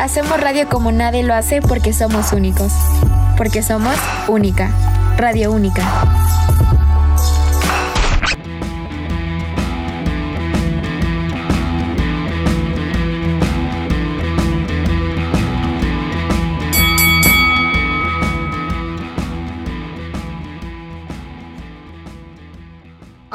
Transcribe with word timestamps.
Hacemos 0.00 0.40
radio 0.40 0.68
como 0.68 0.90
nadie 0.90 1.22
lo 1.22 1.34
hace 1.34 1.62
porque 1.62 1.92
somos 1.92 2.32
únicos. 2.32 2.72
Porque 3.36 3.62
somos 3.62 3.94
única. 4.28 4.70
Radio 5.16 5.52
única. 5.52 5.82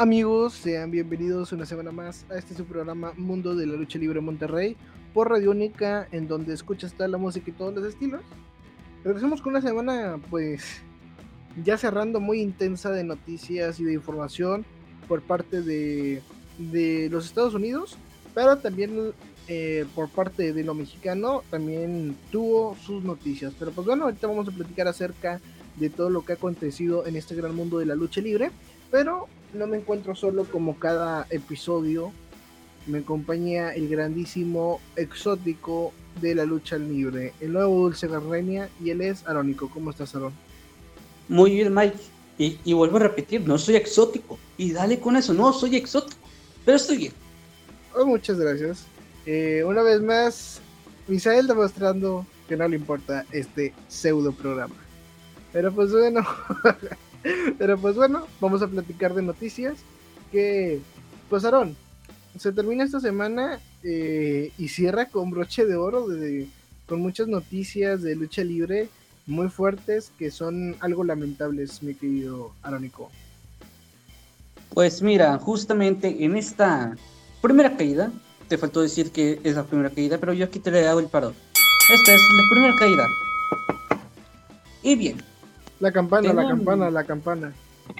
Amigos, 0.00 0.52
sean 0.52 0.92
bienvenidos 0.92 1.50
una 1.50 1.66
semana 1.66 1.90
más 1.90 2.24
a 2.30 2.38
este 2.38 2.54
su 2.54 2.64
programa 2.64 3.14
Mundo 3.16 3.56
de 3.56 3.66
la 3.66 3.74
Lucha 3.74 3.98
Libre 3.98 4.20
Monterrey 4.20 4.76
por 5.12 5.28
Radio 5.28 5.50
Única, 5.50 6.06
en 6.12 6.28
donde 6.28 6.54
escuchas 6.54 6.92
toda 6.92 7.08
la 7.08 7.18
música 7.18 7.50
y 7.50 7.52
todos 7.52 7.74
los 7.74 7.84
estilos. 7.84 8.20
Regresamos 9.02 9.42
con 9.42 9.54
una 9.54 9.60
semana, 9.60 10.20
pues, 10.30 10.82
ya 11.64 11.76
cerrando 11.76 12.20
muy 12.20 12.40
intensa 12.40 12.92
de 12.92 13.02
noticias 13.02 13.80
y 13.80 13.84
de 13.84 13.94
información 13.94 14.64
por 15.08 15.20
parte 15.20 15.62
de, 15.62 16.22
de 16.58 17.08
los 17.10 17.26
Estados 17.26 17.54
Unidos, 17.54 17.98
pero 18.36 18.56
también 18.58 19.12
eh, 19.48 19.84
por 19.96 20.08
parte 20.10 20.52
de 20.52 20.62
lo 20.62 20.74
mexicano 20.74 21.42
también 21.50 22.16
tuvo 22.30 22.76
sus 22.76 23.02
noticias. 23.02 23.52
Pero 23.58 23.72
pues 23.72 23.84
bueno, 23.84 24.04
ahorita 24.04 24.28
vamos 24.28 24.46
a 24.46 24.52
platicar 24.52 24.86
acerca 24.86 25.40
de 25.74 25.90
todo 25.90 26.08
lo 26.08 26.24
que 26.24 26.34
ha 26.34 26.36
acontecido 26.36 27.04
en 27.04 27.16
este 27.16 27.34
gran 27.34 27.56
mundo 27.56 27.80
de 27.80 27.86
la 27.86 27.96
lucha 27.96 28.20
libre. 28.20 28.52
Pero 28.92 29.26
no 29.54 29.66
me 29.66 29.78
encuentro 29.78 30.14
solo 30.14 30.44
como 30.44 30.78
cada 30.78 31.26
episodio. 31.30 32.12
Me 32.86 32.98
acompaña 32.98 33.72
el 33.74 33.88
grandísimo 33.88 34.80
exótico 34.96 35.92
de 36.20 36.34
la 36.34 36.44
lucha 36.44 36.78
libre, 36.78 37.34
el 37.40 37.52
nuevo 37.52 37.82
Dulce 37.82 38.08
Garrenia, 38.08 38.68
y 38.82 38.90
él 38.90 39.02
es 39.02 39.26
Arónico. 39.26 39.70
¿Cómo 39.70 39.90
estás, 39.90 40.14
Arón? 40.14 40.32
Muy 41.28 41.52
bien, 41.52 41.74
Mike. 41.74 41.98
Y, 42.38 42.72
vuelvo 42.72 42.98
a 42.98 43.00
repetir, 43.00 43.46
no 43.46 43.58
soy 43.58 43.76
exótico. 43.76 44.38
Y 44.56 44.72
dale 44.72 45.00
con 45.00 45.16
eso, 45.16 45.34
no 45.34 45.52
soy 45.52 45.76
exótico. 45.76 46.20
Pero 46.64 46.76
estoy 46.76 46.96
bien. 46.96 47.12
Oh, 47.94 48.06
muchas 48.06 48.38
gracias. 48.38 48.84
Eh, 49.26 49.64
una 49.66 49.82
vez 49.82 50.00
más, 50.00 50.60
Misael 51.08 51.46
demostrando 51.46 52.24
que 52.48 52.56
no 52.56 52.68
le 52.68 52.76
importa 52.76 53.26
este 53.32 53.74
pseudo 53.88 54.32
programa. 54.32 54.74
Pero 55.52 55.72
pues 55.72 55.90
bueno, 55.92 56.24
Pero 57.58 57.78
pues 57.78 57.96
bueno, 57.96 58.26
vamos 58.40 58.62
a 58.62 58.68
platicar 58.68 59.14
de 59.14 59.22
noticias. 59.22 59.78
Que, 60.30 60.80
pues 61.28 61.44
Aarón, 61.44 61.76
se 62.38 62.52
termina 62.52 62.84
esta 62.84 63.00
semana 63.00 63.60
eh, 63.82 64.52
y 64.58 64.68
cierra 64.68 65.06
con 65.06 65.30
broche 65.30 65.64
de 65.64 65.76
oro, 65.76 66.08
de, 66.08 66.48
con 66.86 67.00
muchas 67.00 67.28
noticias 67.28 68.02
de 68.02 68.14
lucha 68.16 68.44
libre 68.44 68.88
muy 69.28 69.48
fuertes 69.48 70.10
que 70.18 70.30
son 70.30 70.74
algo 70.80 71.04
lamentables, 71.04 71.82
mi 71.82 71.94
querido 71.94 72.52
Arónico. 72.62 73.10
Pues 74.72 75.02
mira, 75.02 75.38
justamente 75.38 76.24
en 76.24 76.36
esta 76.36 76.96
primera 77.42 77.76
caída, 77.76 78.10
te 78.48 78.56
faltó 78.56 78.80
decir 78.80 79.10
que 79.12 79.38
es 79.44 79.54
la 79.54 79.64
primera 79.64 79.90
caída, 79.90 80.18
pero 80.18 80.32
yo 80.32 80.46
aquí 80.46 80.58
te 80.58 80.70
le 80.70 80.86
hago 80.88 81.00
el 81.00 81.08
paro. 81.08 81.34
Esta 81.92 82.14
es 82.14 82.20
la 82.20 82.42
primera 82.50 82.74
caída. 82.78 83.06
Y 84.82 84.96
bien, 84.96 85.22
la 85.80 85.92
campana, 85.92 86.32
la 86.32 86.48
campana, 86.48 86.90
la 86.90 87.04
campana. 87.04 87.52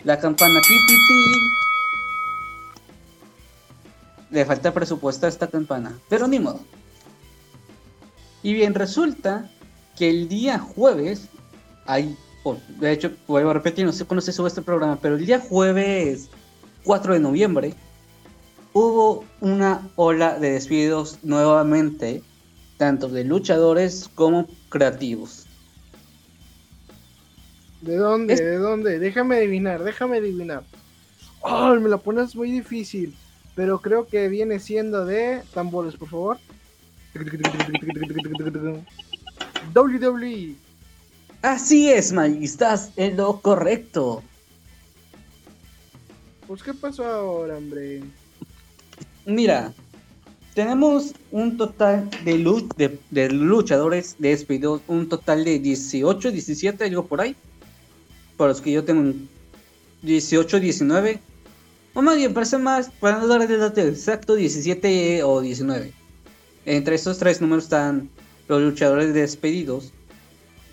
La 0.04 0.18
campana, 0.18 0.60
pi, 0.60 0.78
pi, 0.86 0.94
pi. 1.08 1.24
Le 4.30 4.44
falta 4.44 4.72
presupuesto 4.72 5.26
a 5.26 5.28
esta 5.28 5.46
campana, 5.46 5.98
pero 6.08 6.26
ni 6.28 6.38
modo. 6.38 6.60
Y 8.42 8.52
bien, 8.52 8.74
resulta 8.74 9.50
que 9.96 10.10
el 10.10 10.28
día 10.28 10.58
jueves, 10.58 11.28
hay, 11.86 12.16
de 12.78 12.92
hecho, 12.92 13.10
vuelvo 13.26 13.50
a 13.50 13.54
repetir, 13.54 13.84
no 13.84 13.92
sé 13.92 14.04
cuándo 14.04 14.20
se 14.20 14.32
sube 14.32 14.48
este 14.48 14.62
programa, 14.62 14.98
pero 15.00 15.16
el 15.16 15.26
día 15.26 15.40
jueves 15.40 16.28
4 16.84 17.14
de 17.14 17.20
noviembre 17.20 17.74
hubo 18.72 19.24
una 19.40 19.88
ola 19.96 20.38
de 20.38 20.52
despidos 20.52 21.18
nuevamente, 21.22 22.22
tanto 22.76 23.08
de 23.08 23.24
luchadores 23.24 24.08
como 24.14 24.46
creativos. 24.68 25.47
¿De 27.80 27.96
dónde? 27.96 28.34
¿De 28.34 28.56
dónde? 28.56 28.98
Déjame 28.98 29.36
adivinar, 29.36 29.84
déjame 29.84 30.18
adivinar. 30.18 30.64
Oh, 31.40 31.74
me 31.74 31.88
la 31.88 31.98
pones 31.98 32.34
muy 32.34 32.50
difícil. 32.50 33.14
Pero 33.54 33.80
creo 33.80 34.06
que 34.06 34.28
viene 34.28 34.58
siendo 34.60 35.04
de 35.04 35.42
tambores, 35.54 35.96
por 35.96 36.08
favor. 36.08 36.38
WWE. 39.74 40.54
Así 41.42 41.90
es, 41.90 42.12
Mike, 42.12 42.44
estás 42.44 42.92
en 42.96 43.16
lo 43.16 43.40
correcto. 43.40 44.22
Pues, 46.46 46.62
¿qué 46.62 46.74
pasó 46.74 47.04
ahora, 47.04 47.56
hombre? 47.56 48.02
Mira, 49.26 49.72
tenemos 50.54 51.14
un 51.30 51.56
total 51.56 52.08
de, 52.24 52.38
de, 52.76 52.98
de 53.10 53.30
luchadores 53.30 54.16
despidos, 54.18 54.82
un 54.88 55.08
total 55.08 55.44
de 55.44 55.58
18, 55.58 56.32
17, 56.32 56.84
algo 56.84 57.06
por 57.06 57.20
ahí 57.20 57.36
para 58.38 58.50
los 58.50 58.62
que 58.62 58.72
yo 58.72 58.84
tengo 58.84 59.12
18, 60.02 60.60
19. 60.60 61.20
O 61.92 62.00
más 62.00 62.16
bien, 62.16 62.32
parece 62.32 62.56
más, 62.56 62.90
para 63.00 63.18
no 63.18 63.26
dar 63.26 63.42
el 63.42 63.58
dato 63.58 63.80
exacto, 63.82 64.36
17 64.36 65.22
o 65.24 65.40
19. 65.42 65.92
Entre 66.64 66.94
estos 66.94 67.18
tres 67.18 67.40
números 67.40 67.64
están 67.64 68.08
los 68.46 68.62
luchadores 68.62 69.12
despedidos. 69.12 69.92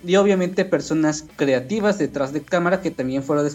Y 0.06 0.16
obviamente 0.18 0.64
personas 0.64 1.26
creativas 1.36 1.98
detrás 1.98 2.32
de 2.32 2.44
cámara 2.44 2.82
que 2.82 2.92
también 2.92 3.24
fueron 3.24 3.46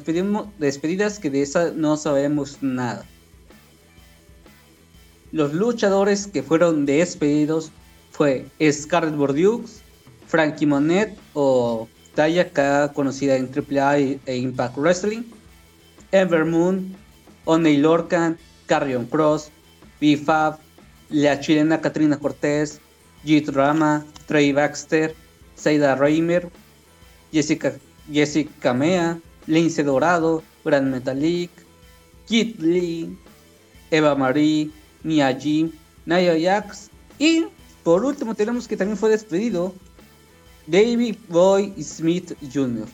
despedidas, 0.59 1.21
que 1.21 1.31
de 1.31 1.43
esa 1.43 1.71
no 1.71 1.97
sabemos 1.97 2.59
nada. 2.61 3.07
Los 5.31 5.55
luchadores 5.55 6.27
que 6.27 6.43
fueron 6.43 6.87
despedidos 6.87 7.71
fue 8.11 8.47
Scarlett 8.61 9.15
Bordeaux, 9.15 9.81
Frankie 10.27 10.67
Monet 10.67 11.17
o 11.35 11.89
talla 12.21 12.43
acá 12.43 12.93
conocida 12.93 13.35
en 13.35 13.49
AAA 13.49 14.21
e 14.27 14.37
Impact 14.37 14.77
Wrestling, 14.77 15.25
Ember 16.13 16.45
Moon, 16.45 16.95
Oney 17.47 17.79
Lorcan, 17.79 18.37
Carrion 18.67 19.07
Cross, 19.07 19.49
B-Fab, 20.03 20.59
la 21.09 21.41
chilena 21.41 21.81
Katrina 21.81 22.19
Cortés, 22.19 22.79
Jit 23.25 23.49
Rama, 23.49 24.05
Trey 24.27 24.53
Baxter, 24.53 25.15
Saida 25.55 25.95
Reimer, 25.95 26.51
Jessica, 27.33 27.73
Jessica 28.13 28.75
Mea, 28.75 29.19
Lince 29.47 29.83
Dorado, 29.83 30.43
Grand 30.63 30.93
Metalik, 30.93 31.51
Kit 32.27 32.61
Lee, 32.61 33.17
Eva 33.91 34.15
Marie, 34.15 34.71
Mia 35.05 35.33
Jim, 35.33 35.73
Naya 36.05 36.37
Jax 36.39 36.91
y 37.19 37.47
por 37.83 38.05
último 38.05 38.35
tenemos 38.35 38.69
que 38.69 38.77
también 38.77 38.99
fue 38.99 39.09
despedido 39.09 39.73
David 40.71 41.17
Boy 41.29 41.75
Smith 41.83 42.33
Jr. 42.53 42.87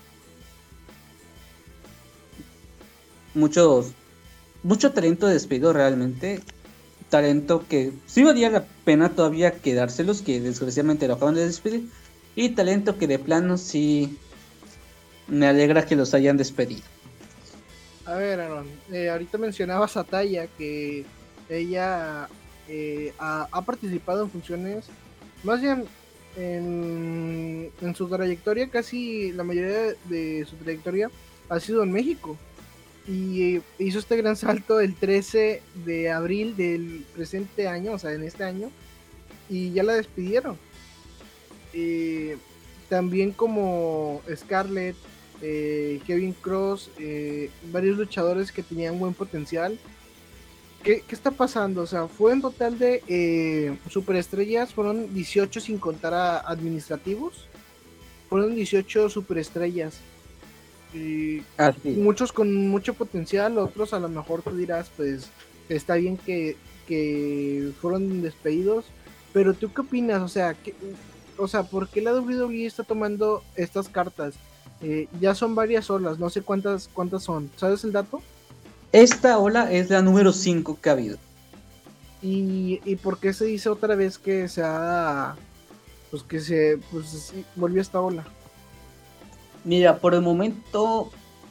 Muchos, 3.34 3.92
mucho 4.62 4.92
talento 4.92 5.26
despido 5.26 5.74
realmente. 5.74 6.40
Talento 7.10 7.66
que 7.68 7.92
sí 8.06 8.24
valía 8.24 8.48
la 8.48 8.64
pena 8.84 9.10
todavía 9.10 9.52
quedárselos, 9.60 10.22
que 10.22 10.40
desgraciadamente 10.40 11.06
lo 11.06 11.14
acaban 11.14 11.34
de 11.34 11.44
despedir. 11.44 11.88
Y 12.34 12.50
talento 12.50 12.96
que 12.96 13.06
de 13.06 13.18
plano 13.18 13.58
sí 13.58 14.18
me 15.28 15.46
alegra 15.46 15.84
que 15.84 15.96
los 15.96 16.14
hayan 16.14 16.38
despedido. 16.38 16.82
A 18.06 18.14
ver, 18.14 18.40
Aaron, 18.40 18.68
eh, 18.90 19.10
ahorita 19.10 19.36
mencionabas 19.36 19.96
a 19.96 20.04
Taya 20.04 20.46
que 20.46 21.04
ella 21.50 22.28
eh, 22.68 23.12
ha, 23.18 23.62
participado 23.66 24.24
en 24.24 24.30
funciones, 24.30 24.86
más 25.42 25.60
bien 25.60 25.84
en, 26.36 27.72
su 27.94 28.08
trayectoria, 28.08 28.68
casi 28.68 29.32
la 29.32 29.44
mayoría 29.44 29.94
de 30.04 30.46
su 30.48 30.56
trayectoria 30.56 31.10
ha 31.48 31.60
sido 31.60 31.82
en 31.82 31.92
México. 31.92 32.36
Y 33.08 33.60
hizo 33.78 34.00
este 34.00 34.16
gran 34.16 34.36
salto 34.36 34.80
el 34.80 34.94
13 34.94 35.62
de 35.84 36.10
abril 36.10 36.56
del 36.56 37.04
presente 37.14 37.68
año, 37.68 37.92
o 37.92 37.98
sea, 37.98 38.12
en 38.12 38.24
este 38.24 38.42
año, 38.42 38.70
y 39.48 39.70
ya 39.72 39.84
la 39.84 39.94
despidieron. 39.94 40.58
También 42.88 43.32
como 43.32 44.22
Scarlett, 44.34 44.96
eh, 45.42 46.00
Kevin 46.06 46.32
Cross, 46.32 46.90
eh, 46.98 47.50
varios 47.72 47.98
luchadores 47.98 48.52
que 48.52 48.62
tenían 48.62 48.98
buen 48.98 49.12
potencial 49.12 49.78
¿Qué, 50.86 51.02
está 51.10 51.32
pasando? 51.32 51.82
O 51.82 51.86
sea, 51.86 52.06
fue 52.06 52.32
en 52.32 52.40
total 52.40 52.78
de 52.78 53.02
eh, 53.08 53.76
superestrellas, 53.90 54.72
fueron 54.72 55.12
18 55.12 55.60
sin 55.60 55.78
contar 55.78 56.14
a 56.14 56.38
administrativos. 56.38 57.48
Fueron 58.28 58.54
18 58.54 59.10
superestrellas. 59.10 59.98
Y 60.94 61.42
muchos 61.82 62.30
con 62.30 62.68
mucho 62.68 62.94
potencial, 62.94 63.58
otros 63.58 63.94
a 63.94 63.98
lo 63.98 64.08
mejor 64.08 64.42
tú 64.42 64.56
dirás, 64.56 64.88
pues 64.96 65.28
está 65.68 65.96
bien 65.96 66.16
que, 66.18 66.56
que 66.86 67.72
fueron 67.80 68.22
despedidos, 68.22 68.84
Pero 69.32 69.54
tú 69.54 69.72
qué 69.72 69.80
opinas, 69.80 70.22
o 70.22 70.28
sea, 70.28 70.54
¿qué, 70.54 70.72
o 71.36 71.48
sea, 71.48 71.64
¿por 71.64 71.88
qué 71.88 72.00
la 72.00 72.14
WWE 72.14 72.64
está 72.64 72.84
tomando 72.84 73.42
estas 73.56 73.88
cartas? 73.88 74.34
Eh, 74.80 75.08
ya 75.20 75.34
son 75.34 75.56
varias 75.56 75.90
olas, 75.90 76.20
no 76.20 76.30
sé 76.30 76.42
cuántas, 76.42 76.88
cuántas 76.88 77.24
son. 77.24 77.50
¿Sabes 77.56 77.82
el 77.82 77.90
dato? 77.90 78.22
Esta 78.96 79.38
ola 79.38 79.70
es 79.70 79.90
la 79.90 80.00
número 80.00 80.32
5 80.32 80.78
que 80.80 80.88
ha 80.88 80.92
habido. 80.92 81.18
¿Y, 82.22 82.80
¿Y 82.86 82.96
por 82.96 83.18
qué 83.18 83.34
se 83.34 83.44
dice 83.44 83.68
otra 83.68 83.94
vez 83.94 84.16
que 84.16 84.48
se 84.48 84.62
ha. 84.64 85.36
Pues 86.10 86.22
que 86.22 86.40
se. 86.40 86.78
Pues 86.90 87.34
volvió 87.56 87.82
esta 87.82 88.00
ola? 88.00 88.24
Mira, 89.64 89.98
por 89.98 90.14
el 90.14 90.22
momento 90.22 91.10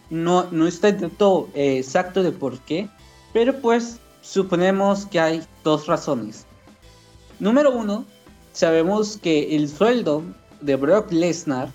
no, 0.09 0.47
no 0.50 0.65
está 0.65 0.88
el 0.88 1.00
dato 1.00 1.47
eh, 1.53 1.77
exacto 1.77 2.24
de 2.24 2.31
por 2.31 2.57
qué. 2.62 2.89
Pero 3.31 3.62
pues 3.62 4.00
suponemos 4.21 5.06
que 5.06 5.19
hay 5.19 5.44
dos 5.63 5.86
razones. 5.86 6.48
Número 7.39 7.71
uno, 7.71 8.06
sabemos 8.53 9.18
que 9.18 9.56
el 9.56 9.69
sueldo 9.69 10.24
de 10.62 10.77
Brock 10.77 11.12
Lesnar 11.12 11.71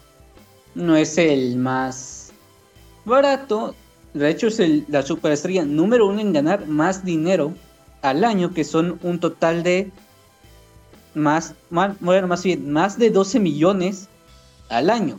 no 0.74 0.96
es 0.96 1.16
el 1.16 1.54
más 1.58 2.32
barato. 3.04 3.76
De 4.14 4.28
hecho, 4.28 4.48
es 4.48 4.60
la 4.88 5.02
superestrella 5.02 5.64
número 5.64 6.08
uno 6.08 6.20
en 6.20 6.32
ganar 6.32 6.66
más 6.66 7.04
dinero 7.04 7.54
al 8.02 8.24
año, 8.24 8.52
que 8.52 8.64
son 8.64 8.98
un 9.02 9.20
total 9.20 9.62
de 9.62 9.90
más, 11.14 11.54
bueno, 11.70 12.26
más 12.26 12.42
bien, 12.42 12.72
más 12.72 12.98
de 12.98 13.10
12 13.10 13.40
millones 13.40 14.08
al 14.68 14.90
año. 14.90 15.18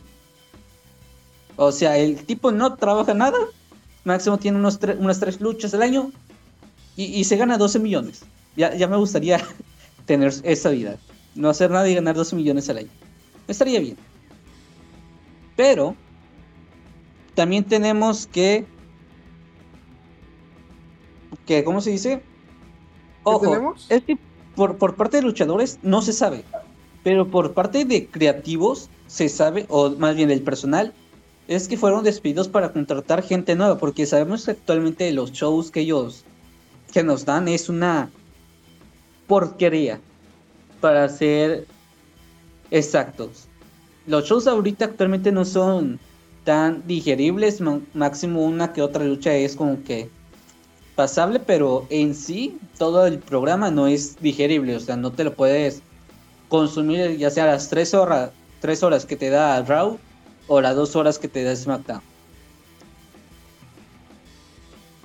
O 1.56 1.72
sea, 1.72 1.96
el 1.96 2.24
tipo 2.24 2.50
no 2.50 2.74
trabaja 2.76 3.14
nada, 3.14 3.38
máximo 4.04 4.38
tiene 4.38 4.58
unos 4.58 4.78
unas 4.98 5.20
tres 5.20 5.40
luchas 5.40 5.74
al 5.74 5.82
año 5.82 6.10
y, 6.96 7.24
se 7.24 7.36
gana 7.36 7.58
12 7.58 7.78
millones. 7.78 8.24
Ya, 8.56 8.74
ya 8.74 8.88
me 8.88 8.96
gustaría 8.96 9.40
tener 10.06 10.32
esa 10.42 10.70
vida, 10.70 10.96
no 11.34 11.48
hacer 11.48 11.70
nada 11.70 11.88
y 11.88 11.94
ganar 11.94 12.14
12 12.14 12.36
millones 12.36 12.68
al 12.68 12.78
año. 12.78 12.90
Estaría 13.48 13.80
bien. 13.80 13.96
Pero 15.56 15.94
también 17.34 17.64
tenemos 17.64 18.26
que 18.26 18.66
que 21.46 21.64
¿cómo 21.64 21.80
se 21.80 21.90
dice? 21.90 22.22
Ojo, 23.24 23.74
es 23.88 24.02
que 24.02 24.18
por, 24.54 24.76
por 24.76 24.96
parte 24.96 25.18
de 25.18 25.22
luchadores 25.22 25.78
no 25.82 26.02
se 26.02 26.12
sabe, 26.12 26.44
pero 27.02 27.28
por 27.28 27.52
parte 27.52 27.84
de 27.84 28.06
creativos 28.06 28.88
se 29.06 29.28
sabe, 29.28 29.66
o 29.68 29.90
más 29.90 30.16
bien 30.16 30.28
del 30.28 30.42
personal, 30.42 30.92
es 31.48 31.68
que 31.68 31.76
fueron 31.76 32.04
despedidos 32.04 32.48
para 32.48 32.72
contratar 32.72 33.22
gente 33.22 33.54
nueva, 33.54 33.78
porque 33.78 34.06
sabemos 34.06 34.44
que 34.44 34.52
actualmente 34.52 35.10
los 35.12 35.32
shows 35.32 35.70
que 35.70 35.80
ellos 35.80 36.24
que 36.92 37.02
nos 37.02 37.24
dan 37.24 37.48
es 37.48 37.68
una 37.68 38.10
porquería, 39.26 40.00
para 40.80 41.08
ser 41.08 41.66
exactos. 42.70 43.48
Los 44.06 44.24
shows 44.24 44.46
ahorita 44.46 44.86
actualmente 44.86 45.32
no 45.32 45.44
son 45.44 46.00
tan 46.44 46.86
digeribles, 46.86 47.60
máximo 47.94 48.42
una 48.42 48.72
que 48.72 48.82
otra 48.82 49.04
lucha 49.04 49.32
es 49.34 49.54
como 49.54 49.82
que 49.84 50.10
pasable, 50.94 51.40
pero 51.40 51.86
en 51.90 52.14
sí 52.14 52.58
todo 52.78 53.06
el 53.06 53.18
programa 53.18 53.70
no 53.70 53.86
es 53.86 54.16
digerible, 54.20 54.76
o 54.76 54.80
sea, 54.80 54.96
no 54.96 55.12
te 55.12 55.24
lo 55.24 55.34
puedes 55.34 55.82
consumir 56.48 57.16
ya 57.16 57.30
sea 57.30 57.46
las 57.46 57.68
3 57.70 57.94
horas, 57.94 58.30
tres 58.60 58.82
horas 58.82 59.06
que 59.06 59.16
te 59.16 59.30
da 59.30 59.62
Raw 59.62 59.98
o 60.48 60.60
las 60.60 60.76
2 60.76 60.96
horas 60.96 61.18
que 61.18 61.28
te 61.28 61.42
da 61.42 61.56
SmackDown. 61.56 62.02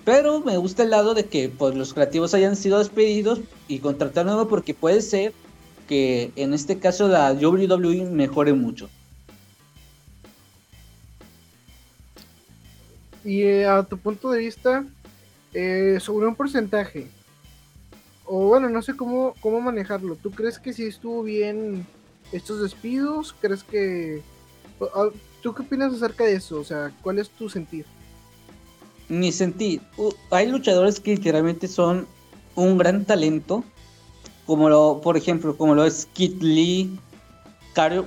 Pero 0.04 0.40
me 0.42 0.58
gusta 0.58 0.84
el 0.84 0.90
lado 0.90 1.14
de 1.14 1.26
que 1.26 1.50
pues, 1.50 1.76
los 1.76 1.94
creativos 1.94 2.34
hayan 2.34 2.56
sido 2.56 2.80
despedidos 2.80 3.42
y 3.68 3.80
contratar 3.80 4.26
nuevo 4.26 4.48
porque 4.48 4.74
puede 4.74 5.02
ser 5.02 5.34
que 5.88 6.32
en 6.36 6.54
este 6.54 6.80
caso 6.80 7.08
la 7.08 7.34
WWE 7.34 8.06
mejore 8.06 8.54
mucho. 8.54 8.90
Y 13.26 13.42
eh, 13.42 13.68
a 13.68 13.84
tu 13.84 13.98
punto 13.98 14.32
de 14.32 14.40
vista, 14.40 14.86
eh, 15.54 15.98
sobre 16.00 16.28
un 16.28 16.36
porcentaje, 16.36 17.08
o 18.26 18.48
bueno, 18.48 18.70
no 18.70 18.82
sé 18.82 18.96
cómo, 18.96 19.34
cómo 19.42 19.62
manejarlo, 19.62 20.16
¿tú 20.16 20.32
crees 20.32 20.60
que 20.60 20.74
si 20.74 20.86
estuvo 20.88 21.24
bien 21.24 21.86
estos 22.32 22.62
despidos? 22.62 23.34
¿Crees 23.40 23.64
que... 23.64 24.22
¿Tú 25.42 25.54
qué 25.54 25.62
opinas 25.62 25.94
acerca 25.94 26.26
de 26.26 26.36
eso? 26.36 26.60
O 26.60 26.64
sea, 26.64 26.92
¿cuál 27.02 27.20
es 27.20 27.30
tu 27.30 27.50
sentir? 27.50 27.86
Mi 29.08 29.32
sentir, 29.32 29.82
hay 30.30 30.48
luchadores 30.48 31.00
que 31.00 31.16
literalmente 31.16 31.68
son 31.68 32.06
un 32.56 32.78
gran 32.78 33.06
talento, 33.06 33.64
como 34.46 34.68
lo, 34.70 35.00
por 35.02 35.16
ejemplo, 35.16 35.56
como 35.56 35.74
lo 35.74 35.86
es 35.86 36.08
Kit 36.14 36.42
Lee, 36.42 37.00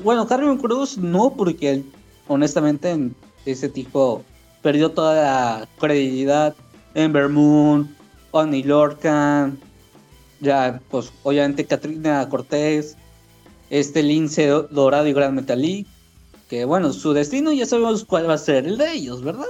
bueno, 0.03 0.27
Carmen 0.27 0.59
Cruz 0.59 0.99
no, 0.99 1.33
porque 1.37 1.85
honestamente 2.27 3.11
ese 3.47 3.69
tipo 3.69 4.25
perdió 4.63 4.91
toda 4.91 5.15
la 5.15 5.69
credibilidad. 5.79 6.57
Ember 6.95 7.29
Moon, 7.29 7.95
Oni 8.33 8.63
Lorcan, 8.63 9.59
ya, 10.41 10.81
pues 10.91 11.13
obviamente 11.23 11.67
Katrina 11.67 12.29
Cortés, 12.29 12.97
este 13.69 14.03
lince 14.03 14.47
dorado 14.49 15.07
y 15.07 15.13
Gran 15.13 15.35
Metalí, 15.35 15.87
que 16.49 16.65
bueno, 16.65 16.93
su 16.93 17.13
destino 17.13 17.53
ya 17.53 17.67
sabemos 17.67 18.05
cuál 18.05 18.29
va 18.29 18.35
a 18.35 18.39
ser 18.39 18.67
el 18.67 18.77
de 18.77 18.93
ellos, 18.93 19.23
¿verdad? 19.23 19.47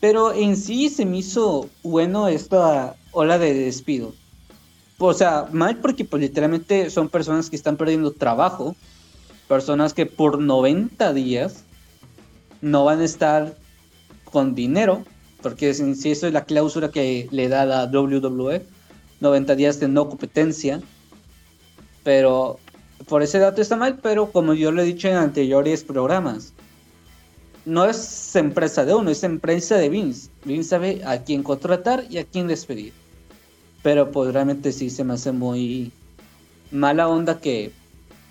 Pero 0.00 0.32
en 0.32 0.56
sí 0.56 0.88
se 0.88 1.06
me 1.06 1.18
hizo 1.18 1.68
bueno 1.82 2.28
esta 2.28 2.96
ola 3.12 3.38
de 3.38 3.54
despido. 3.54 4.12
O 4.98 5.12
sea, 5.12 5.48
mal 5.52 5.76
porque 5.76 6.04
pues 6.04 6.22
literalmente 6.22 6.90
son 6.90 7.08
personas 7.08 7.50
que 7.50 7.56
están 7.56 7.76
perdiendo 7.76 8.12
trabajo, 8.12 8.74
personas 9.46 9.94
que 9.94 10.06
por 10.06 10.40
90 10.40 11.12
días 11.12 11.64
no 12.60 12.84
van 12.84 13.00
a 13.00 13.04
estar 13.04 13.56
con 14.24 14.54
dinero, 14.54 15.04
porque 15.42 15.74
si 15.74 16.10
eso 16.10 16.26
es 16.26 16.32
la 16.32 16.44
cláusula 16.44 16.90
que 16.90 17.28
le 17.30 17.48
da 17.48 17.64
la 17.64 17.84
WWE, 17.84 18.62
90 19.20 19.54
días 19.54 19.80
de 19.80 19.88
no 19.88 20.08
competencia. 20.08 20.80
Pero 22.02 22.58
por 23.08 23.22
ese 23.22 23.38
dato 23.38 23.60
está 23.60 23.76
mal, 23.76 23.98
pero 24.02 24.30
como 24.30 24.54
yo 24.54 24.70
lo 24.72 24.82
he 24.82 24.84
dicho 24.84 25.08
en 25.08 25.16
anteriores 25.16 25.84
programas, 25.84 26.52
no 27.64 27.84
es 27.84 28.34
empresa 28.36 28.84
de 28.84 28.94
uno, 28.94 29.10
es 29.10 29.24
empresa 29.24 29.76
de 29.76 29.88
Vince. 29.88 30.30
Vince 30.44 30.68
sabe 30.68 31.02
a 31.04 31.22
quién 31.22 31.42
contratar 31.42 32.04
y 32.08 32.18
a 32.18 32.24
quién 32.24 32.46
despedir. 32.46 32.92
Pero 33.82 34.10
pues 34.10 34.32
realmente 34.32 34.72
sí 34.72 34.90
se 34.90 35.04
me 35.04 35.14
hace 35.14 35.32
muy 35.32 35.92
mala 36.70 37.08
onda 37.08 37.40
que 37.40 37.72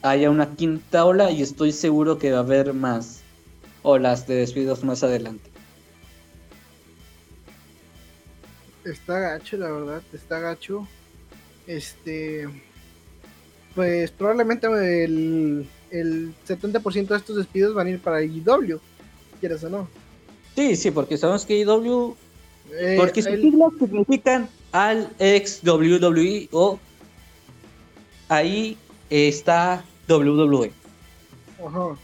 haya 0.01 0.29
una 0.29 0.55
quinta 0.55 1.05
ola 1.05 1.31
y 1.31 1.41
estoy 1.41 1.71
seguro 1.71 2.17
que 2.17 2.31
va 2.31 2.39
a 2.39 2.41
haber 2.41 2.73
más 2.73 3.21
olas 3.83 4.27
de 4.27 4.35
despidos 4.35 4.83
más 4.83 5.03
adelante. 5.03 5.54
Está 8.85 9.19
gacho, 9.19 9.57
la 9.57 9.69
verdad, 9.69 10.01
está 10.13 10.39
gacho. 10.39 10.87
Este, 11.67 12.47
pues 13.73 14.11
probablemente 14.11 14.67
el, 14.67 15.67
el 15.89 16.33
70% 16.47 17.07
de 17.07 17.17
estos 17.17 17.35
despidos 17.35 17.73
van 17.73 17.87
a 17.87 17.89
ir 17.89 17.99
para 17.99 18.23
IW, 18.23 18.79
quieras 19.39 19.63
o 19.63 19.69
no. 19.69 19.87
Sí, 20.55 20.75
sí, 20.75 20.91
porque 20.91 21.17
sabemos 21.17 21.45
que 21.45 21.59
IW, 21.59 22.15
eh, 22.71 22.95
porque 22.97 23.21
sus 23.21 23.33
siglas 23.33 23.73
significan 23.79 24.47
al 24.71 25.09
ex 25.19 25.61
WWE 25.63 26.49
o 26.51 26.79
ahí 28.29 28.77
está 29.09 29.83
WWE. 30.07 30.71
Ajá 31.65 31.97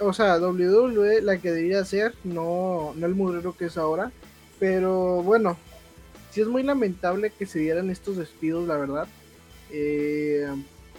o 0.00 0.12
sea, 0.12 0.38
WWE 0.38 1.22
la 1.22 1.38
que 1.38 1.50
debería 1.50 1.84
ser, 1.84 2.14
no, 2.24 2.92
no 2.96 3.06
el 3.06 3.14
murero 3.14 3.56
que 3.56 3.66
es 3.66 3.76
ahora. 3.76 4.10
Pero 4.58 5.22
bueno, 5.22 5.56
sí 6.34 6.40
es 6.40 6.48
muy 6.48 6.64
lamentable 6.64 7.30
que 7.30 7.46
se 7.46 7.60
dieran 7.60 7.90
estos 7.90 8.16
despidos, 8.16 8.66
la 8.66 8.76
verdad. 8.76 9.06
Eh, 9.70 10.48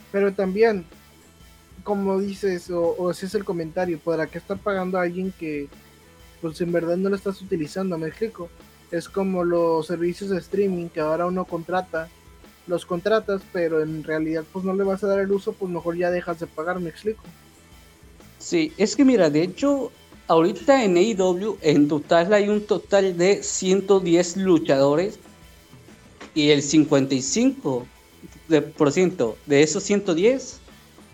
pero 0.10 0.32
también, 0.34 0.86
como 1.84 2.22
dices, 2.22 2.70
o, 2.70 2.96
o 2.98 3.12
el 3.12 3.44
comentario, 3.44 4.00
¿podrá 4.00 4.28
que 4.28 4.38
estar 4.38 4.58
pagando 4.58 4.98
a 4.98 5.02
alguien 5.02 5.34
que 5.38 5.68
pues 6.42 6.62
en 6.62 6.72
verdad 6.72 6.96
no 6.96 7.10
lo 7.10 7.18
estás 7.18 7.42
utilizando? 7.42 7.98
Me 7.98 8.08
explico. 8.08 8.50
Es 8.92 9.10
como 9.10 9.44
los 9.44 9.88
servicios 9.88 10.30
de 10.30 10.38
streaming 10.38 10.88
que 10.88 11.02
ahora 11.02 11.26
uno 11.26 11.44
contrata, 11.44 12.08
los 12.66 12.86
contratas, 12.86 13.42
pero 13.52 13.82
en 13.82 14.06
realidad 14.06 14.46
pues 14.54 14.64
no 14.64 14.74
le 14.74 14.86
vas 14.86 15.04
a 15.04 15.08
dar 15.08 15.20
el 15.20 15.32
uso, 15.34 15.52
pues 15.52 15.70
mejor 15.70 15.98
ya 15.98 16.12
dejas 16.12 16.40
de 16.40 16.48
pagar, 16.48 16.80
me 16.80 16.90
explico. 16.90 17.24
Sí, 18.40 18.72
es 18.78 18.96
que 18.96 19.04
mira, 19.04 19.30
de 19.30 19.42
hecho, 19.42 19.92
ahorita 20.28 20.86
en 20.86 20.96
AEW 20.96 21.58
en 21.62 21.90
total 21.90 22.34
hay 22.34 22.48
un 22.48 22.62
total 22.62 23.18
de 23.18 23.44
110 23.44 24.38
luchadores 24.38 25.20
y 26.36 26.50
el 26.50 26.62
55% 26.62 27.86
de, 28.48 28.62
por 28.62 28.92
ciento 28.92 29.38
de 29.48 29.64
esos 29.64 29.82
110 29.84 30.60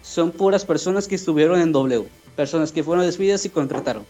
son 0.02 0.32
puras 0.32 0.66
personas 0.66 1.08
que 1.08 1.16
estuvieron 1.16 1.62
en 1.62 1.72
W, 1.72 2.06
personas 2.36 2.72
que 2.72 2.84
fueron 2.84 3.06
despedidas 3.06 3.46
y 3.46 3.50
contrataron. 3.50 4.04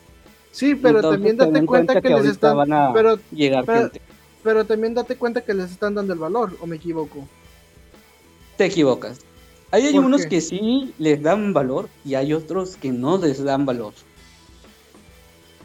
Sí, 0.52 0.74
pero 0.76 1.02
también 1.02 1.38
date 1.38 1.66
cuenta, 1.66 2.02
que, 2.02 2.10
les 2.10 2.26
están 2.26 2.58
pero, 2.94 3.20
llegar 3.32 3.66
pero, 3.66 3.92
pero 4.44 4.66
también 4.66 4.94
date 4.94 5.16
cuenta 5.16 5.42
que 5.42 5.54
les 5.54 5.72
están 5.72 5.96
dando 5.96 6.14
el 6.14 6.20
valor, 6.20 6.58
o 6.60 6.66
me 6.66 6.78
equivoco. 6.78 7.28
te 8.58 8.66
equivocas. 8.66 9.20
Hay, 9.70 9.88
hay 9.88 9.98
unos 9.98 10.26
que 10.26 10.42
sí 10.42 10.94
les 10.98 11.22
dan 11.22 11.54
valor 11.54 11.88
y 12.04 12.16
hay 12.16 12.34
otros 12.34 12.76
que 12.76 12.92
no 12.92 13.18
les 13.18 13.42
dan 13.44 13.66
valor. 13.66 13.94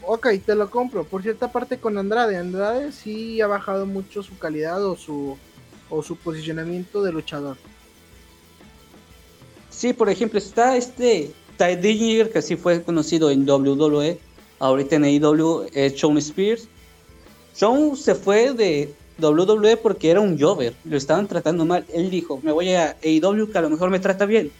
Ok, 0.09 0.27
te 0.45 0.55
lo 0.55 0.69
compro. 0.69 1.03
Por 1.03 1.21
cierta 1.21 1.51
parte 1.51 1.79
con 1.79 1.97
Andrade. 1.97 2.37
Andrade 2.37 2.93
sí 2.93 3.41
ha 3.41 3.47
bajado 3.47 3.85
mucho 3.85 4.23
su 4.23 4.37
calidad 4.37 4.81
o 4.85 4.95
su, 4.95 5.37
o 5.89 6.01
su 6.01 6.15
posicionamiento 6.15 7.03
de 7.03 7.11
luchador. 7.11 7.57
Sí, 9.69 9.91
por 9.91 10.09
ejemplo, 10.09 10.39
está 10.39 10.77
este 10.77 11.29
Ty 11.57 11.75
Dillinger, 11.75 12.31
que 12.31 12.39
así 12.39 12.55
fue 12.55 12.81
conocido 12.83 13.29
en 13.29 13.47
WWE, 13.47 14.17
ahorita 14.59 14.95
en 14.95 15.03
AEW 15.03 15.67
es 15.73 15.95
Shawn 15.95 16.17
Spears. 16.19 16.69
Shawn 17.53 17.97
se 17.97 18.15
fue 18.15 18.53
de 18.53 18.93
WWE 19.19 19.75
porque 19.75 20.09
era 20.09 20.21
un 20.21 20.39
Jover, 20.39 20.73
lo 20.85 20.95
estaban 20.95 21.27
tratando 21.27 21.65
mal. 21.65 21.85
Él 21.93 22.09
dijo, 22.09 22.39
me 22.43 22.53
voy 22.53 22.71
a 22.71 22.95
AEW 23.03 23.51
que 23.51 23.57
a 23.57 23.61
lo 23.61 23.69
mejor 23.69 23.89
me 23.89 23.99
trata 23.99 24.25
bien. 24.25 24.51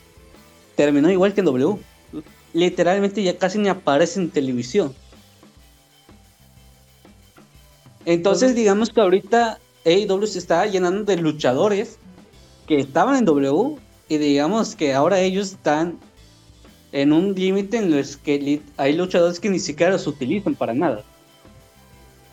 Terminó 0.76 1.10
igual 1.10 1.34
que 1.34 1.40
en 1.40 1.46
W. 1.46 1.78
Literalmente 2.52 3.24
ya 3.24 3.38
casi 3.38 3.60
ni 3.60 3.70
aparece 3.70 4.20
en 4.20 4.30
televisión. 4.30 4.94
Entonces 8.08 8.56
digamos 8.56 8.90
que 8.90 9.02
ahorita 9.02 9.60
AEW 9.86 10.28
se 10.28 10.40
está 10.40 10.66
llenando 10.66 11.04
de 11.04 11.18
luchadores 11.18 12.00
que 12.66 12.80
estaban 12.80 13.18
en 13.18 13.26
W 13.26 13.76
y 14.08 14.18
digamos 14.18 14.78
que 14.78 14.94
ahora 14.94 15.20
ellos 15.20 15.52
están 15.52 16.00
en 16.94 17.12
un 17.12 17.36
límite 17.36 17.80
en 17.80 17.94
los 17.94 18.16
que 18.16 18.62
hay 18.78 18.94
luchadores 18.94 19.42
que 19.42 19.50
ni 19.50 19.60
siquiera 19.60 19.92
los 19.92 20.08
utilizan 20.08 20.56
para 20.56 20.74
nada. 20.74 21.04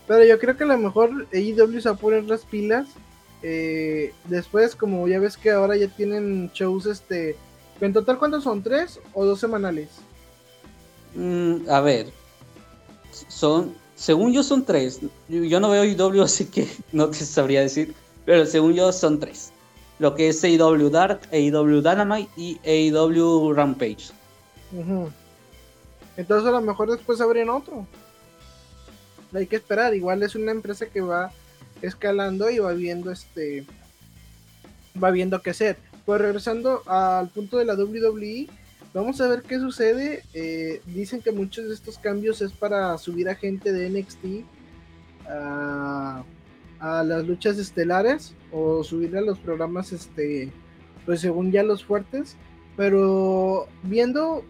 Pero 0.07 0.25
yo 0.25 0.39
creo 0.39 0.57
que 0.57 0.63
a 0.63 0.69
lo 0.69 0.79
mejor 0.79 1.27
AEW 1.33 1.81
se 1.81 1.91
va 1.91 1.99
las 2.25 2.45
pilas. 2.45 2.87
Eh, 3.43 4.15
después, 4.27 4.77
como 4.77 5.09
ya 5.09 5.19
ves 5.19 5.37
que 5.37 5.51
ahora 5.51 5.77
ya 5.77 5.89
tienen 5.89 6.53
shows, 6.55 6.87
este. 6.87 7.35
¿En 7.81 7.93
total 7.93 8.21
cuántos 8.21 8.45
son? 8.45 8.63
¿Tres 8.63 9.01
o 9.13 9.25
dos 9.25 9.41
semanales? 9.41 9.89
Mm, 11.17 11.69
a 11.69 11.81
ver. 11.81 12.07
Son. 13.27 13.75
Según 14.05 14.35
yo 14.35 14.43
son 14.43 14.67
tres. 14.67 15.01
Yo 15.31 15.61
no 15.61 15.71
veo 15.71 15.83
AEW, 15.83 16.23
así 16.25 16.45
que 16.45 16.69
no 16.93 17.09
te 17.09 17.25
sabría 17.25 17.63
decir. 17.63 17.95
Pero 18.27 18.45
según 18.45 18.75
yo 18.75 18.93
son 18.93 19.19
tres. 19.19 19.51
Lo 19.99 20.15
que 20.15 20.29
es 20.29 20.45
AEW 20.45 20.91
Dark, 20.91 21.21
AEW 21.33 21.81
Dynamite 21.81 22.31
y 22.37 22.61
AEW 22.67 23.55
Rampage. 23.55 24.11
Entonces 26.19 26.47
a 26.47 26.51
lo 26.51 26.61
mejor 26.61 26.91
después 26.91 27.19
abren 27.23 27.49
otro. 27.49 27.87
Hay 29.33 29.47
que 29.47 29.57
esperar. 29.57 29.95
Igual 29.95 30.23
es 30.23 30.35
una 30.35 30.53
empresa 30.53 30.85
que 30.85 31.01
va 31.01 31.33
escalando 31.81 32.51
y 32.51 32.59
va 32.59 32.73
viendo 32.73 33.11
este. 33.11 33.65
Va 35.03 35.13
viendo 35.13 35.41
qué 35.41 35.49
hacer. 35.49 35.79
Pues 36.05 36.21
regresando 36.21 36.83
al 36.85 37.31
punto 37.31 37.57
de 37.57 37.65
la 37.65 37.75
WWE. 37.75 38.49
Vamos 38.95 39.21
a 39.21 39.27
ver 39.27 39.43
qué 39.43 39.59
sucede. 39.59 40.23
Eh, 40.35 40.81
dicen 40.87 41.21
que 41.21 41.33
muchos 41.33 41.67
de 41.67 41.75
estos 41.75 41.99
cambios 41.99 42.41
es 42.41 42.53
para 42.53 42.97
subir 42.97 43.29
a 43.29 43.35
gente 43.35 43.73
de 43.73 43.91
NXT 43.91 44.47
a, 45.29 46.25
las 46.81 47.27
luchas 47.27 47.59
estelares 47.59 48.35
o 48.53 48.85
subir 48.85 49.17
a 49.17 49.21
los 49.21 49.39
programas, 49.39 49.93
este, 49.93 50.53
pues 51.07 51.21
según 51.21 51.51
ya 51.51 51.65
los 51.65 51.85
fuertes. 51.85 52.37
Pero 52.77 53.67
viendo 53.83 54.45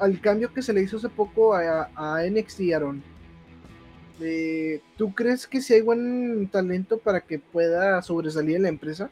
al 0.00 0.20
cambio 0.20 0.52
que 0.52 0.62
se 0.62 0.72
le 0.72 0.82
hizo 0.82 0.96
hace 0.96 1.08
poco 1.08 1.54
a, 1.54 1.88
a 1.94 2.24
NXT, 2.28 2.72
Aaron. 2.74 3.00
Eh, 4.20 4.80
¿Tú 4.96 5.14
crees 5.14 5.46
que 5.46 5.60
si 5.60 5.74
hay 5.74 5.82
buen 5.82 6.48
talento 6.48 6.98
para 6.98 7.20
que 7.20 7.38
pueda 7.38 8.02
sobresalir 8.02 8.56
en 8.56 8.62
la 8.64 8.68
empresa? 8.70 9.10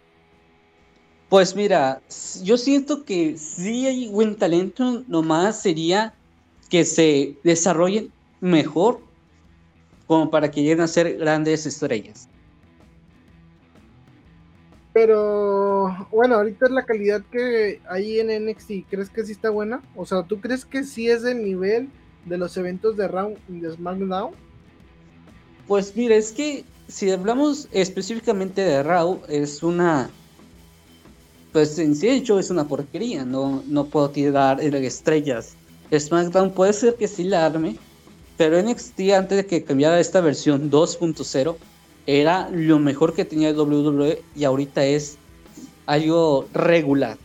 Pues 1.33 1.57
mira, 1.57 2.03
yo 2.43 2.59
siento 2.59 3.07
que 3.07 3.39
sí 3.39 3.87
hay 3.87 4.07
buen 4.07 4.37
talento, 4.37 5.03
nomás 5.09 5.63
sería 5.63 6.13
que 6.69 6.85
se 6.85 7.39
desarrollen 7.43 8.13
mejor 8.43 9.01
como 10.07 10.31
para 10.31 10.51
que 10.51 10.61
lleguen 10.61 10.83
a 10.83 10.87
ser 10.87 11.17
grandes 11.17 11.65
estrellas. 11.65 12.29
Pero 14.93 16.07
bueno, 16.11 16.35
ahorita 16.35 16.69
la 16.69 16.85
calidad 16.85 17.23
que 17.33 17.81
hay 17.89 18.21
en 18.21 18.47
NXT, 18.47 18.91
¿crees 18.91 19.09
que 19.09 19.25
sí 19.25 19.33
está 19.33 19.49
buena? 19.49 19.83
O 19.97 20.05
sea, 20.05 20.25
¿tú 20.25 20.39
crees 20.39 20.67
que 20.67 20.85
sí 20.85 21.09
es 21.09 21.23
del 21.23 21.43
nivel 21.43 21.89
de 22.27 22.37
los 22.37 22.59
eventos 22.59 22.95
de 22.99 23.09
Round 23.09 23.39
de 23.49 23.73
SmackDown? 23.73 24.33
Pues 25.67 25.97
mira, 25.97 26.15
es 26.15 26.31
que 26.31 26.67
si 26.89 27.11
hablamos 27.11 27.71
específicamente 27.73 28.61
de 28.61 28.83
Raw, 28.83 29.23
es 29.31 29.63
una. 29.63 30.11
Pues 31.53 31.79
en 31.79 31.95
sí 31.95 32.09
hecho 32.09 32.39
es 32.39 32.51
una 32.51 32.67
porquería, 32.67 33.25
no, 33.25 33.63
no 33.67 33.85
puedo 33.85 34.11
tirar 34.11 34.61
estrellas. 34.61 35.55
SmackDown 35.95 36.53
puede 36.53 36.73
ser 36.73 36.95
que 36.95 37.07
sí 37.07 37.25
la 37.25 37.45
arme, 37.45 37.77
pero 38.39 38.61
NXT 38.63 39.01
antes 39.15 39.37
de 39.37 39.47
que 39.47 39.63
cambiara 39.63 40.01
esta 40.01 40.23
versión 40.23 40.71
2.0 40.71 41.57
era 42.07 42.49
lo 42.51 42.79
mejor 42.79 43.15
que 43.15 43.27
tenía 43.27 43.53
WWE 43.53 44.23
y 44.35 44.45
ahorita 44.45 44.85
es 44.85 45.19
algo 45.87 46.49
regular. 46.55 47.19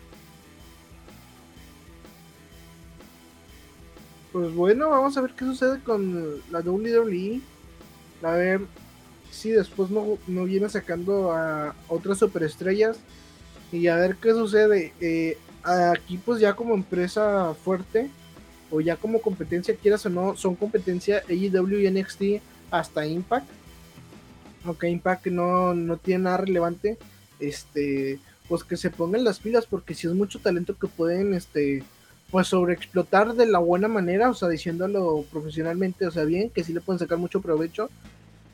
Pues 4.33 4.53
bueno, 4.53 4.89
vamos 4.89 5.17
a 5.17 5.21
ver 5.21 5.31
qué 5.31 5.45
sucede 5.45 5.79
con 5.81 6.41
la 6.51 6.59
WWE. 6.59 7.41
A 8.21 8.31
ver 8.31 8.61
si 9.31 9.51
después 9.51 9.89
no, 9.89 10.17
viene 10.45 10.69
sacando 10.69 11.31
a 11.31 11.73
otras 11.87 12.19
superestrellas. 12.19 12.99
Y 13.71 13.87
a 13.87 13.95
ver 13.95 14.15
qué 14.17 14.31
sucede. 14.31 14.93
Eh, 15.01 15.37
aquí 15.63 16.17
pues 16.17 16.39
ya 16.39 16.53
como 16.53 16.73
empresa 16.73 17.53
fuerte 17.63 18.09
o 18.69 18.81
ya 18.81 18.95
como 18.95 19.21
competencia, 19.21 19.75
quieras 19.75 20.05
o 20.05 20.09
no, 20.09 20.35
son 20.35 20.55
competencia 20.55 21.23
AEW 21.29 21.79
y 21.79 21.89
NXT 21.89 22.21
hasta 22.69 23.05
Impact 23.05 23.47
aunque 24.67 24.89
Impact 24.89 25.27
no, 25.27 25.73
no 25.73 25.97
tiene 25.97 26.25
nada 26.25 26.37
relevante, 26.37 26.97
este, 27.39 28.19
pues 28.47 28.63
que 28.63 28.77
se 28.77 28.89
pongan 28.89 29.23
las 29.23 29.39
pilas, 29.39 29.65
porque 29.65 29.93
si 29.93 30.07
es 30.07 30.13
mucho 30.13 30.39
talento 30.39 30.77
que 30.77 30.87
pueden, 30.87 31.33
este, 31.33 31.83
pues 32.29 32.47
sobreexplotar 32.47 33.33
de 33.33 33.47
la 33.47 33.59
buena 33.59 33.87
manera, 33.87 34.29
o 34.29 34.33
sea, 34.33 34.49
diciéndolo 34.49 35.25
profesionalmente, 35.31 36.05
o 36.05 36.11
sea, 36.11 36.25
bien, 36.25 36.49
que 36.49 36.63
sí 36.63 36.73
le 36.73 36.81
pueden 36.81 36.99
sacar 36.99 37.17
mucho 37.17 37.41
provecho, 37.41 37.89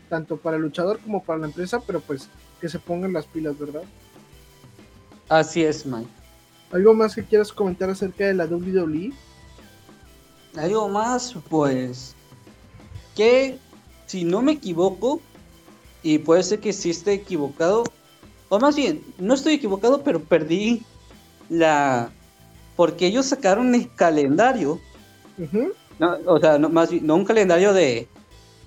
tanto 0.09 0.37
para 0.37 0.57
el 0.57 0.63
luchador 0.63 0.99
como 0.99 1.23
para 1.23 1.39
la 1.39 1.47
empresa, 1.47 1.81
pero 1.85 1.99
pues 1.99 2.29
que 2.61 2.69
se 2.69 2.79
pongan 2.79 3.13
las 3.13 3.25
pilas, 3.25 3.57
¿verdad? 3.57 3.83
Así 5.29 5.63
es, 5.63 5.85
Mike. 5.85 6.09
¿Algo 6.71 6.93
más 6.93 7.15
que 7.15 7.23
quieras 7.23 7.51
comentar 7.51 7.89
acerca 7.89 8.25
de 8.25 8.33
la 8.33 8.45
WWE? 8.45 9.13
Algo 10.55 10.89
más, 10.89 11.35
pues, 11.49 12.15
que 13.15 13.57
si 14.05 14.23
no 14.23 14.41
me 14.41 14.53
equivoco, 14.53 15.21
y 16.03 16.17
puede 16.19 16.43
ser 16.43 16.59
que 16.59 16.73
sí 16.73 16.89
esté 16.89 17.13
equivocado. 17.13 17.83
O 18.49 18.59
más 18.59 18.75
bien, 18.75 19.01
no 19.17 19.33
estoy 19.33 19.55
equivocado, 19.55 20.03
pero 20.03 20.19
perdí 20.19 20.83
la... 21.49 22.11
Porque 22.75 23.07
ellos 23.07 23.25
sacaron 23.25 23.73
el 23.73 23.93
calendario. 23.95 24.79
o 26.25 26.39
sea, 26.39 26.57
no, 26.59 26.69
más 26.69 26.91
no 26.91 27.15
un 27.15 27.25
calendario 27.25 27.73
de 27.73 28.07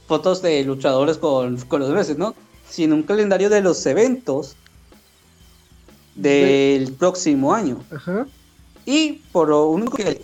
fotos 0.07 0.43
de 0.43 0.65
luchadores 0.65 1.19
con, 1.19 1.59
los 1.71 1.91
meses, 1.91 2.17
¿no? 2.17 2.35
Sino 2.69 2.95
un 2.95 3.03
calendario 3.03 3.51
de 3.51 3.61
los 3.61 3.85
eventos 3.87 4.57
del 6.17 6.93
próximo 6.93 7.55
año. 7.55 7.79
Y 8.85 9.21
por 9.33 9.49
lo 9.49 9.69
único 9.69 9.97
que 9.97 10.21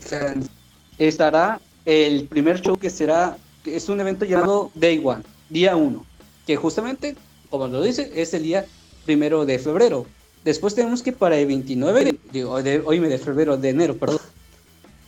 estará 0.99 1.61
el 1.85 2.27
primer 2.27 2.61
show 2.61 2.77
que 2.77 2.91
será, 2.91 3.37
es 3.65 3.89
un 3.89 4.01
evento 4.01 4.25
llamado 4.25 4.71
Day 4.75 5.01
One, 5.05 5.23
día 5.49 5.77
1 5.77 6.13
que 6.47 6.57
justamente, 6.57 7.17
como 7.51 7.69
lo 7.69 7.83
dice, 7.83 8.11
es 8.15 8.35
el 8.35 8.43
día 8.43 8.67
primero 9.05 9.45
de 9.47 9.59
febrero. 9.59 10.07
Después 10.45 10.75
tenemos 10.75 11.03
que 11.03 11.13
para 11.13 11.39
el 11.39 11.47
29 11.47 12.05
de, 12.05 12.19
digo, 12.33 12.63
de, 12.63 12.81
hoy 12.85 12.99
de 12.99 13.19
febrero, 13.19 13.57
de 13.57 13.69
enero, 13.69 13.97
perdón. 13.97 14.21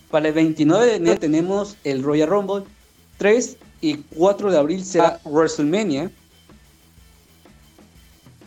Para 0.09 0.29
el 0.29 0.33
29 0.33 0.85
de 0.85 0.95
enero 0.95 1.19
tenemos 1.19 1.75
el 1.83 2.03
Royal 2.03 2.29
Rumble. 2.29 2.63
3 3.17 3.57
y 3.81 3.97
4 3.97 4.51
de 4.51 4.57
abril 4.57 4.85
será 4.85 5.19
WrestleMania. 5.25 6.09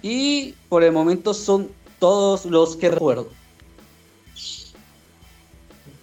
Y 0.00 0.54
por 0.68 0.82
el 0.82 0.92
momento 0.92 1.34
son 1.34 1.68
todos 1.98 2.46
los 2.46 2.76
que 2.76 2.90
recuerdo. 2.90 3.28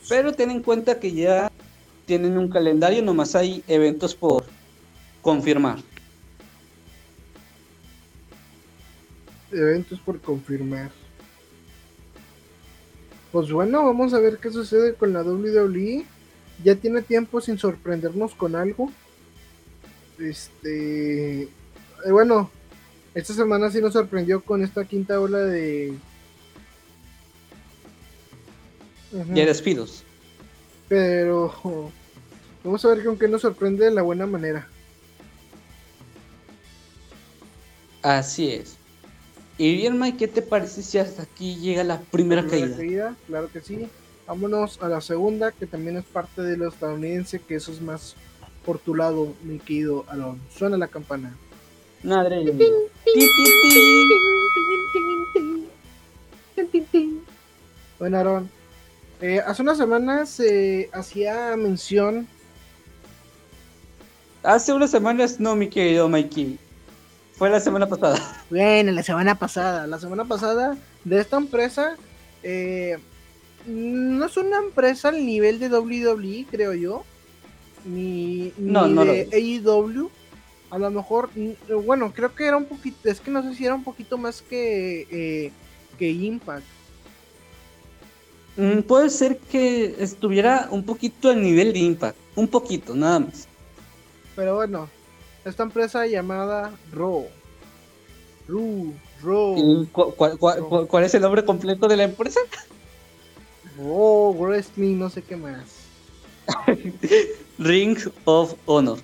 Pero 0.07 0.33
ten 0.33 0.51
en 0.51 0.61
cuenta 0.61 0.99
que 0.99 1.13
ya 1.13 1.51
tienen 2.05 2.37
un 2.37 2.49
calendario, 2.49 3.01
nomás 3.01 3.35
hay 3.35 3.63
eventos 3.67 4.13
por 4.13 4.45
confirmar. 5.21 5.79
eventos 9.51 9.99
por 9.99 10.19
confirmar. 10.19 10.91
Pues 13.31 13.51
bueno, 13.51 13.85
vamos 13.85 14.13
a 14.13 14.19
ver 14.19 14.37
qué 14.37 14.51
sucede 14.51 14.93
con 14.95 15.13
la 15.13 15.23
WWE. 15.23 16.05
Ya 16.63 16.75
tiene 16.75 17.01
tiempo 17.01 17.41
sin 17.41 17.57
sorprendernos 17.57 18.33
con 18.35 18.55
algo. 18.55 18.91
Este. 20.19 21.43
Eh, 21.43 22.11
bueno, 22.11 22.49
esta 23.15 23.33
semana 23.33 23.71
sí 23.71 23.81
nos 23.81 23.93
sorprendió 23.93 24.43
con 24.43 24.61
esta 24.61 24.83
quinta 24.83 25.19
ola 25.19 25.39
de. 25.39 25.93
y 29.33 29.39
hay 29.39 29.45
despidos. 29.45 30.03
Pero 30.89 31.91
vamos 32.63 32.83
a 32.83 32.89
ver 32.89 33.05
con 33.05 33.17
qué 33.17 33.29
nos 33.29 33.41
sorprende 33.41 33.85
de 33.85 33.91
la 33.91 34.01
buena 34.01 34.27
manera. 34.27 34.67
Así 38.01 38.51
es. 38.51 38.77
Y 39.57 39.75
bien, 39.77 39.97
Mike, 39.97 40.17
¿qué 40.17 40.27
te 40.27 40.41
parece 40.41 40.83
si 40.83 40.97
hasta 40.97 41.23
aquí 41.23 41.55
llega 41.55 41.85
la 41.85 42.01
primera, 42.01 42.45
caída? 42.45 43.15
Claro 43.27 43.49
que 43.49 43.61
sí. 43.61 43.87
Vámonos 44.27 44.81
a 44.81 44.89
la 44.89 44.99
segunda, 44.99 45.53
que 45.53 45.65
también 45.65 45.95
es 45.95 46.03
parte 46.03 46.41
de 46.41 46.57
lo 46.57 46.67
estadounidense, 46.67 47.39
que 47.39 47.55
eso 47.55 47.71
es 47.71 47.81
más 47.81 48.15
por 48.65 48.79
tu 48.79 48.93
lado, 48.93 49.33
mi 49.43 49.59
querido 49.59 50.03
Aaron. 50.09 50.41
Suena 50.49 50.77
la 50.77 50.87
campana. 50.89 51.37
Madre 52.03 52.43
Bueno, 57.99 58.17
Aaron, 58.17 58.49
eh, 59.21 59.41
hace 59.45 59.61
unas 59.61 59.77
semanas 59.77 60.29
se 60.29 60.89
hacía 60.93 61.55
mención. 61.57 62.27
Hace 64.43 64.73
unas 64.73 64.91
semanas 64.91 65.39
no, 65.39 65.55
mi 65.55 65.69
querido 65.69 66.07
Mikey. 66.09 66.59
Fue 67.33 67.49
la 67.49 67.59
semana 67.59 67.87
pasada. 67.87 68.19
Bueno, 68.49 68.91
la 68.91 69.03
semana 69.03 69.37
pasada. 69.37 69.87
La 69.87 69.99
semana 69.99 70.25
pasada 70.25 70.77
de 71.03 71.19
esta 71.19 71.37
empresa. 71.37 71.95
Eh, 72.43 72.97
no 73.65 74.25
es 74.25 74.37
una 74.37 74.57
empresa 74.57 75.09
al 75.09 75.25
nivel 75.25 75.59
de 75.59 75.69
WWE, 75.69 76.45
creo 76.49 76.73
yo. 76.73 77.03
Ni, 77.85 78.51
de 78.57 79.29
AEW. 79.33 80.11
A 80.75 80.77
lo 80.77 80.91
mejor, 80.91 81.29
bueno, 81.85 82.11
creo 82.13 82.35
que 82.35 82.45
era 82.45 82.57
un 82.57 82.65
poquito. 82.65 83.09
Es 83.09 83.21
que 83.21 83.31
no 83.31 83.41
sé 83.41 83.55
si 83.55 83.63
era 83.63 83.75
un 83.75 83.85
poquito 83.85 84.17
más 84.17 84.41
que, 84.41 85.07
eh, 85.09 85.51
que 85.97 86.11
Impact. 86.11 86.65
Mm, 88.57 88.81
puede 88.81 89.09
ser 89.09 89.37
que 89.37 89.95
estuviera 89.99 90.67
un 90.71 90.83
poquito 90.83 91.29
al 91.29 91.41
nivel 91.41 91.71
de 91.71 91.79
Impact. 91.79 92.17
Un 92.35 92.49
poquito, 92.49 92.93
nada 92.93 93.19
más. 93.21 93.47
Pero 94.35 94.55
bueno, 94.55 94.89
esta 95.45 95.63
empresa 95.63 96.05
llamada 96.07 96.73
Raw. 96.91 97.25
Raw. 98.49 98.93
Raw. 99.23 99.87
¿Cuál, 99.93 101.03
es 101.05 101.15
el 101.15 101.21
nombre 101.21 101.45
completo 101.45 101.87
de 101.87 101.95
la 101.95 102.03
empresa? 102.03 102.41
Raw 103.77 104.35
Wrestling, 104.37 104.99
no 104.99 105.09
sé 105.09 105.21
qué 105.21 105.37
más. 105.37 105.87
Ring 107.59 107.97
of 108.25 108.55
Honor. 108.65 108.99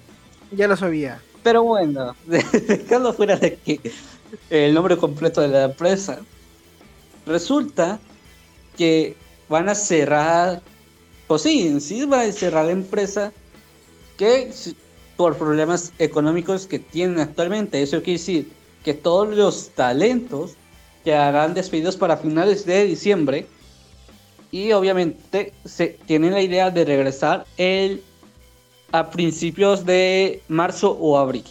Ya 0.52 0.68
lo 0.68 0.76
sabía. 0.76 1.22
Pero 1.44 1.64
bueno, 1.64 2.16
dejando 2.26 3.14
fuera 3.14 3.36
de 3.36 3.56
que 3.56 3.80
el 4.50 4.74
nombre 4.74 4.98
completo 4.98 5.42
de 5.42 5.48
la 5.50 5.64
empresa, 5.66 6.20
resulta 7.26 8.00
que 8.78 9.16
van 9.50 9.70
a 9.70 9.76
cerrar, 9.76 10.62
pues 11.28 11.42
sí, 11.42 11.80
sí 11.82 12.06
va 12.06 12.22
a 12.22 12.32
cerrar 12.32 12.66
la 12.66 12.72
empresa 12.72 13.32
que 14.18 14.52
por 15.18 15.38
problemas 15.38 15.94
económicos 16.00 16.66
que 16.66 16.80
tienen 16.80 17.20
actualmente. 17.20 17.82
Eso 17.82 18.02
quiere 18.02 18.20
decir 18.20 18.52
que 18.84 18.94
todos 18.94 19.36
los 19.36 19.70
talentos 19.70 20.54
que 21.04 21.14
harán 21.14 21.54
despedidos 21.54 21.98
para 21.98 22.18
finales 22.18 22.66
de 22.66 22.86
diciembre 22.86 23.48
y 24.52 24.72
obviamente 24.74 25.54
se 25.66 25.98
tienen 26.06 26.34
la 26.34 26.42
idea 26.42 26.70
de 26.70 26.86
regresar 26.86 27.46
el, 27.58 28.04
a 28.92 29.10
principios 29.10 29.86
de 29.86 30.42
marzo 30.48 30.92
o 30.92 31.18
abril. 31.18 31.46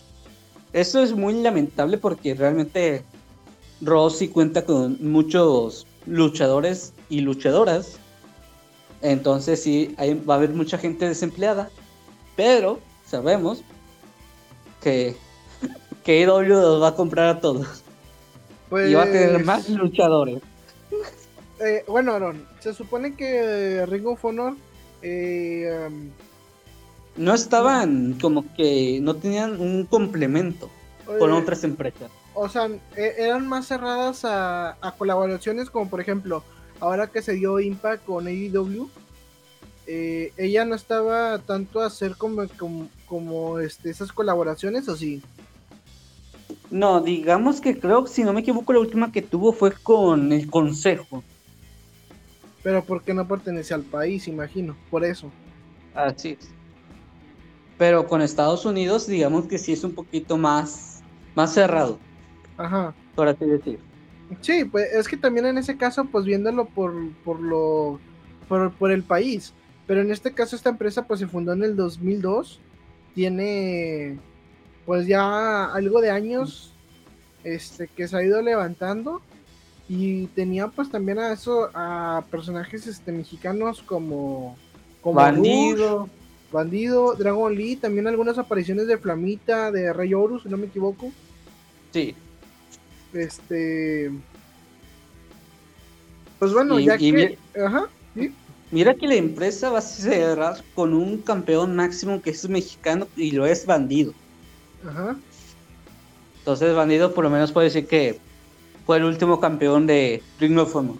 Eso 0.73 1.03
es 1.03 1.13
muy 1.13 1.35
lamentable 1.35 1.99
porque 1.99 2.35
realmente 2.35 3.03
Rossi 3.81 4.29
cuenta 4.29 4.65
con 4.65 4.99
muchos 5.01 5.87
luchadores 6.07 6.93
y 7.09 7.21
luchadoras. 7.21 7.99
Entonces 9.03 9.63
sí, 9.63 9.95
va 10.29 10.35
a 10.35 10.37
haber 10.37 10.51
mucha 10.51 10.79
gente 10.79 11.09
desempleada. 11.09 11.71
Pero 12.37 12.79
sabemos 13.07 13.63
que, 14.83 15.17
que 16.05 16.21
IW 16.21 16.43
los 16.49 16.83
va 16.83 16.89
a 16.89 16.95
comprar 16.95 17.29
a 17.29 17.41
todos. 17.41 17.83
Y 18.71 18.95
va 18.95 19.03
a 19.03 19.07
tener 19.07 19.33
pues, 19.33 19.47
más 19.47 19.69
luchadores. 19.69 20.41
Eh, 21.59 21.85
bueno, 21.89 22.13
Aaron, 22.13 22.47
se 22.61 22.73
supone 22.73 23.17
que 23.17 23.85
Ring 23.87 24.07
of 24.07 24.25
Honor 24.25 24.55
eh, 25.03 25.89
um, 25.89 26.11
no 27.21 27.35
estaban 27.35 28.15
como 28.19 28.52
que 28.54 28.99
no 29.02 29.15
tenían 29.15 29.61
un 29.61 29.85
complemento 29.85 30.71
con 31.19 31.33
otras 31.33 31.63
empresas. 31.65 32.11
O 32.33 32.49
sea, 32.49 32.67
e, 32.97 33.15
eran 33.19 33.47
más 33.47 33.67
cerradas 33.67 34.25
a, 34.25 34.78
a, 34.80 34.93
colaboraciones 34.97 35.69
como 35.69 35.91
por 35.91 36.00
ejemplo, 36.00 36.43
ahora 36.80 37.09
que 37.09 37.21
se 37.21 37.35
dio 37.35 37.61
Impact 37.61 38.06
con 38.06 38.26
AEW, 38.26 38.89
eh, 39.87 40.33
ella 40.39 40.65
no 40.65 40.75
estaba 40.75 41.39
tanto 41.41 41.80
a 41.80 41.87
hacer 41.87 42.17
como, 42.17 42.47
como, 43.06 43.59
este, 43.59 43.91
esas 43.91 44.13
colaboraciones, 44.13 44.89
¿o 44.89 44.97
sí? 44.97 45.23
No, 46.71 47.02
digamos 47.02 47.61
que 47.61 47.78
creo, 47.78 48.06
si 48.06 48.25
no 48.25 48.33
me 48.33 48.41
equivoco, 48.41 48.73
la 48.73 48.78
última 48.78 49.13
que 49.13 49.21
tuvo 49.21 49.52
fue 49.52 49.73
con 49.73 50.33
el 50.33 50.49
Consejo. 50.49 51.23
Pero 52.63 52.83
porque 52.83 53.13
no 53.13 53.28
pertenece 53.28 53.75
al 53.75 53.83
país, 53.83 54.26
imagino, 54.26 54.75
por 54.91 55.04
eso. 55.04 55.30
Así 55.95 56.39
es. 56.41 56.60
Pero 57.80 58.06
con 58.06 58.21
Estados 58.21 58.66
Unidos, 58.66 59.06
digamos 59.06 59.47
que 59.47 59.56
sí 59.56 59.73
es 59.73 59.84
un 59.84 59.95
poquito 59.95 60.36
más, 60.36 61.00
más 61.34 61.54
cerrado. 61.54 61.99
Ajá. 62.58 62.93
Por 63.14 63.26
así 63.26 63.47
decir. 63.47 63.78
Sí, 64.43 64.66
pues 64.66 64.93
es 64.93 65.08
que 65.08 65.16
también 65.16 65.47
en 65.47 65.56
ese 65.56 65.78
caso, 65.78 66.04
pues 66.04 66.26
viéndolo 66.26 66.66
por, 66.66 66.93
por 67.25 67.40
lo, 67.40 67.99
por, 68.50 68.71
por 68.73 68.93
el 68.93 69.02
país, 69.02 69.54
pero 69.86 70.02
en 70.02 70.10
este 70.10 70.34
caso 70.34 70.56
esta 70.56 70.69
empresa 70.69 71.06
pues 71.06 71.21
se 71.21 71.26
fundó 71.26 71.54
en 71.54 71.62
el 71.62 71.75
2002. 71.75 72.60
Tiene 73.14 74.19
pues 74.84 75.06
ya 75.06 75.73
algo 75.73 76.02
de 76.02 76.10
años 76.10 76.75
este 77.45 77.88
que 77.88 78.06
se 78.08 78.14
ha 78.14 78.23
ido 78.23 78.43
levantando 78.43 79.23
y 79.88 80.26
tenía 80.26 80.69
pues 80.69 80.90
también 80.90 81.19
a 81.19 81.32
eso 81.32 81.71
a 81.73 82.25
personajes 82.30 82.86
este 82.86 83.10
mexicanos 83.10 83.82
como 83.82 84.58
como 85.00 85.14
Bandido, 85.14 86.10
Bandido, 86.52 87.15
Dragon 87.15 87.54
Lee, 87.54 87.76
también 87.76 88.06
algunas 88.06 88.39
apariciones 88.39 88.86
de 88.86 88.99
Flamita, 88.99 89.71
de 89.71 89.93
Rey 89.93 90.13
Horus, 90.15 90.43
si 90.43 90.49
no 90.49 90.56
me 90.56 90.67
equivoco. 90.67 91.13
Sí. 91.93 92.15
Este 93.13 94.10
pues 96.39 96.52
bueno, 96.52 96.80
ya 96.80 96.97
que 96.97 97.39
ajá, 97.63 97.89
¿sí? 98.15 98.32
Mira 98.71 98.95
que 98.95 99.08
la 99.08 99.17
empresa 99.17 99.69
va 99.69 99.80
a 99.80 99.82
cerrar 99.82 100.63
con 100.75 100.95
un 100.95 101.19
campeón 101.19 101.76
máximo 101.76 102.23
que 102.23 102.30
es 102.30 102.49
mexicano 102.49 103.08
y 103.17 103.32
lo 103.32 103.47
es 103.47 103.67
bandido. 103.67 104.15
Ajá. 104.89 105.17
Entonces 106.39 106.75
bandido 106.75 107.13
por 107.13 107.25
lo 107.25 107.30
menos 107.30 107.52
puede 107.52 107.67
decir 107.67 107.86
que 107.86 108.19
fue 108.86 108.97
el 108.97 109.04
último 109.04 109.39
campeón 109.39 109.86
de 109.86 110.23
Ring 110.39 110.58
of 110.58 110.75
Honor. 110.75 110.97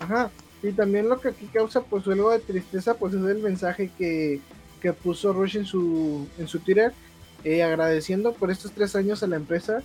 Ajá. 0.00 0.30
Y 0.62 0.72
también 0.72 1.08
lo 1.08 1.20
que 1.20 1.28
aquí 1.28 1.46
causa 1.46 1.82
pues 1.82 2.06
algo 2.06 2.30
de 2.30 2.40
tristeza 2.40 2.94
pues 2.94 3.14
es 3.14 3.24
el 3.24 3.38
mensaje 3.38 3.90
que, 3.96 4.40
que 4.80 4.92
puso 4.92 5.32
Rush 5.32 5.56
en 5.56 5.64
su, 5.64 6.26
en 6.38 6.48
su 6.48 6.58
Twitter 6.60 6.92
eh, 7.44 7.62
agradeciendo 7.62 8.32
por 8.32 8.50
estos 8.50 8.72
tres 8.72 8.96
años 8.96 9.22
a 9.22 9.28
la 9.28 9.36
empresa. 9.36 9.82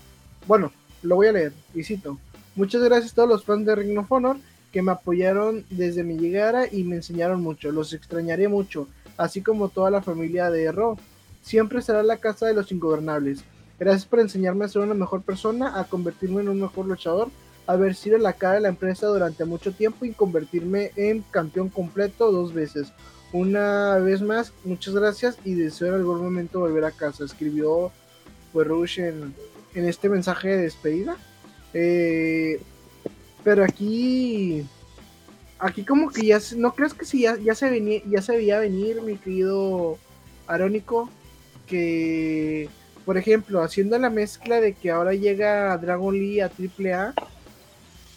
Bueno, 0.48 0.72
lo 1.04 1.16
voy 1.16 1.28
a 1.28 1.32
leer 1.32 1.54
y 1.74 1.84
cito. 1.84 2.18
Muchas 2.56 2.82
gracias 2.82 3.12
a 3.12 3.16
todos 3.16 3.30
los 3.30 3.46
fans 3.46 3.66
de 3.66 3.76
Ring 3.76 3.98
of 3.98 4.12
Honor 4.12 4.38
que 4.72 4.82
me 4.82 4.92
apoyaron 4.92 5.66
desde 5.70 6.04
mi 6.04 6.18
llegada 6.18 6.68
y 6.72 6.84
me 6.84 6.96
enseñaron 6.96 7.42
mucho. 7.42 7.72
Los 7.72 7.94
extrañaré 7.94 8.48
mucho, 8.48 8.88
así 9.18 9.42
como 9.42 9.70
toda 9.70 9.92
la 9.92 10.02
familia 10.02 10.50
de 10.50 10.72
Ro. 10.72 10.98
Siempre 11.44 11.82
será 11.82 12.02
la 12.02 12.18
casa 12.18 12.48
de 12.48 12.56
los 12.56 12.72
ingobernables. 12.72 13.44
Gracias 13.80 14.06
por 14.06 14.20
enseñarme 14.20 14.66
a 14.66 14.70
ser 14.70 14.82
una 14.82 14.96
mejor 14.96 15.22
persona, 15.22 15.80
a 15.80 15.84
convertirme 15.84 16.42
en 16.42 16.50
un 16.50 16.62
mejor 16.62 16.88
luchador, 16.88 17.30
haber 17.68 17.96
sido 17.96 18.18
la 18.18 18.34
cara 18.34 18.56
de 18.56 18.62
la 18.62 18.70
empresa 18.70 19.08
durante 19.08 19.46
mucho 19.46 19.72
tiempo 19.72 20.06
y 20.06 20.14
convertirme 20.14 20.92
en 20.96 21.22
campeón 21.32 21.70
completo 21.70 22.32
dos 22.32 22.54
veces. 22.54 22.92
Una 23.32 23.98
vez 23.98 24.22
más, 24.22 24.54
muchas 24.64 24.94
gracias 24.94 25.38
y 25.44 25.56
deseo 25.56 25.90
en 25.90 25.94
algún 25.96 26.22
momento 26.22 26.60
volver 26.60 26.86
a 26.86 26.92
casa. 26.92 27.26
Escribió 27.26 27.92
pues, 28.52 28.68
Rush 28.68 29.00
en, 29.00 29.34
en 29.74 29.88
este 29.88 30.10
mensaje 30.10 30.50
de 30.50 30.62
despedida. 30.64 31.18
Eh, 31.74 32.62
pero 33.44 33.64
aquí. 33.64 34.66
Aquí 35.60 35.84
como 35.84 36.10
que 36.10 36.26
ya. 36.26 36.40
¿No 36.56 36.74
crees 36.74 36.94
que 36.94 37.06
si 37.06 37.22
ya, 37.22 37.38
ya, 37.38 37.56
se 37.56 37.70
venía, 37.70 38.02
ya 38.08 38.22
se 38.22 38.36
veía 38.36 38.60
venir, 38.60 39.02
mi 39.02 39.18
querido 39.18 39.98
Arónico? 40.48 41.10
Que. 41.68 42.70
Por 43.06 43.18
ejemplo, 43.18 43.62
haciendo 43.62 43.98
la 43.98 44.10
mezcla 44.10 44.62
de 44.62 44.74
que 44.74 44.92
ahora 44.92 45.14
llega 45.14 45.78
Dragon 45.78 46.14
Lee 46.14 46.40
a 46.40 46.46
AAA. 46.50 47.14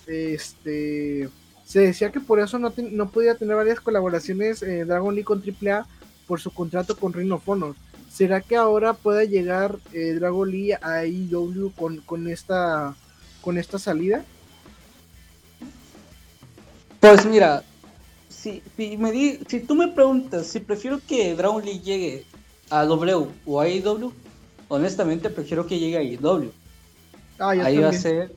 Este. 0.07 1.29
Se 1.64 1.81
decía 1.81 2.12
que 2.12 2.21
por 2.21 2.38
eso 2.38 2.59
no, 2.59 2.73
no 2.77 3.11
podía 3.11 3.35
tener 3.35 3.57
varias 3.57 3.81
colaboraciones 3.81 4.62
eh, 4.62 4.85
Dragon 4.85 5.14
Lee 5.14 5.25
con 5.25 5.42
AAA 5.42 5.87
por 6.27 6.40
su 6.40 6.53
contrato 6.53 6.97
con 6.97 7.12
Reino 7.12 7.37
of 7.37 7.49
Honor. 7.49 7.75
¿Será 8.09 8.40
que 8.40 8.57
ahora 8.57 8.95
pueda 8.95 9.25
llegar 9.25 9.79
eh, 9.92 10.12
Dragon 10.14 10.51
Lee 10.51 10.73
a 10.73 11.05
IW 11.05 11.71
con, 11.77 11.99
con, 11.99 12.29
esta, 12.29 12.95
con 13.42 13.59
esta 13.59 13.79
salida? 13.79 14.25
Pues 17.01 17.27
mira, 17.27 17.62
si, 18.29 18.62
si, 18.77 18.97
me 18.97 19.12
di, 19.12 19.40
si 19.49 19.61
tú 19.61 19.75
me 19.75 19.88
preguntas 19.88 20.47
si 20.47 20.61
prefiero 20.61 21.01
que 21.07 21.35
Dragon 21.35 21.64
League 21.64 21.83
llegue 21.83 22.25
a 22.71 22.85
W 22.85 23.29
o 23.45 23.61
a 23.61 23.64
AEW, 23.64 24.12
honestamente 24.69 25.31
prefiero 25.31 25.66
que 25.66 25.79
llegue 25.79 25.97
a 25.97 26.01
AEW. 26.01 26.53
Ah, 27.38 27.51
Ahí 27.51 27.79
va 27.79 27.90
a 27.90 27.92
ser 27.92 28.33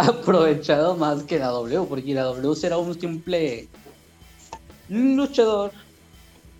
aprovechado 0.08 0.96
más 0.96 1.22
que 1.24 1.38
la 1.38 1.48
W, 1.48 1.86
porque 1.88 2.14
la 2.14 2.22
W 2.24 2.54
será 2.54 2.78
un 2.78 2.98
simple 2.98 3.68
luchador 4.88 5.72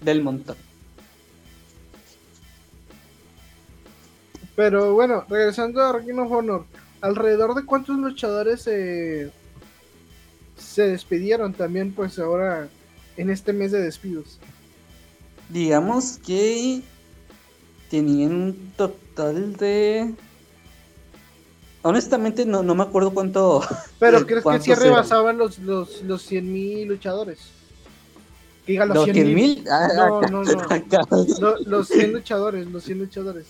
del 0.01 0.23
montón. 0.23 0.57
Pero 4.57 4.95
bueno, 4.95 5.25
regresando 5.29 5.83
a 5.83 5.99
Ring 5.99 6.19
of 6.19 6.31
Honor, 6.31 6.67
alrededor 7.01 7.55
de 7.55 7.65
cuántos 7.65 7.97
luchadores 7.97 8.63
se 8.63 9.31
despidieron 10.77 11.55
también, 11.55 11.93
pues 11.93 12.19
ahora 12.19 12.69
en 13.17 13.31
este 13.31 13.53
mes 13.53 13.73
de 13.73 13.83
despidos. 13.83 14.39
Digamos 15.49 16.19
que 16.25 16.83
tenían 17.91 18.33
un 18.33 18.73
total 18.77 19.57
de. 19.57 20.15
Honestamente, 21.83 22.45
no, 22.45 22.63
no 22.63 22.75
me 22.75 22.83
acuerdo 22.83 23.13
cuánto. 23.13 23.63
Pero 23.99 24.27
crees 24.27 24.45
que 24.45 24.61
sí 24.61 24.75
rebasaban 24.75 25.39
los, 25.39 25.59
los, 25.59 26.03
los 26.03 26.23
100 26.23 26.53
mil 26.53 26.89
luchadores. 26.89 27.39
Que 28.67 28.73
diga 28.73 28.87
los, 28.87 29.05
100 29.05 29.35
mil. 29.35 29.65
Ah, 29.71 29.89
no, 29.97 30.21
no, 30.23 30.43
no. 30.45 31.65
los 31.67 31.89
100 31.89 32.13
luchadores, 32.13 32.67
los 32.67 32.85
100 32.85 32.99
luchadores. 32.99 33.47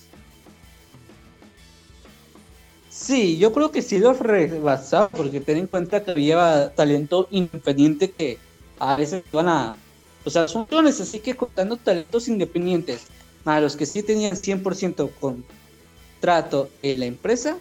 Sí, 2.89 3.37
yo 3.37 3.51
creo 3.51 3.71
que 3.71 3.81
sí 3.81 3.99
los 3.99 4.19
rebasaba, 4.19 5.09
porque 5.09 5.41
ten 5.41 5.57
en 5.57 5.67
cuenta 5.67 6.03
que 6.03 6.11
había 6.11 6.73
talento 6.75 7.27
independiente 7.31 8.11
que 8.11 8.37
a 8.79 8.95
veces 8.95 9.23
van 9.31 9.47
a. 9.47 9.75
O 10.23 10.29
sea, 10.29 10.47
son 10.47 10.65
clones, 10.65 11.01
así 11.01 11.19
que 11.19 11.35
contando 11.35 11.77
talentos 11.77 12.27
independientes, 12.27 13.07
a 13.43 13.59
los 13.59 13.75
que 13.75 13.85
sí 13.85 14.03
tenían 14.03 14.33
100% 14.33 15.09
contrato 15.19 16.69
en 16.83 16.99
la 16.99 17.05
empresa, 17.07 17.57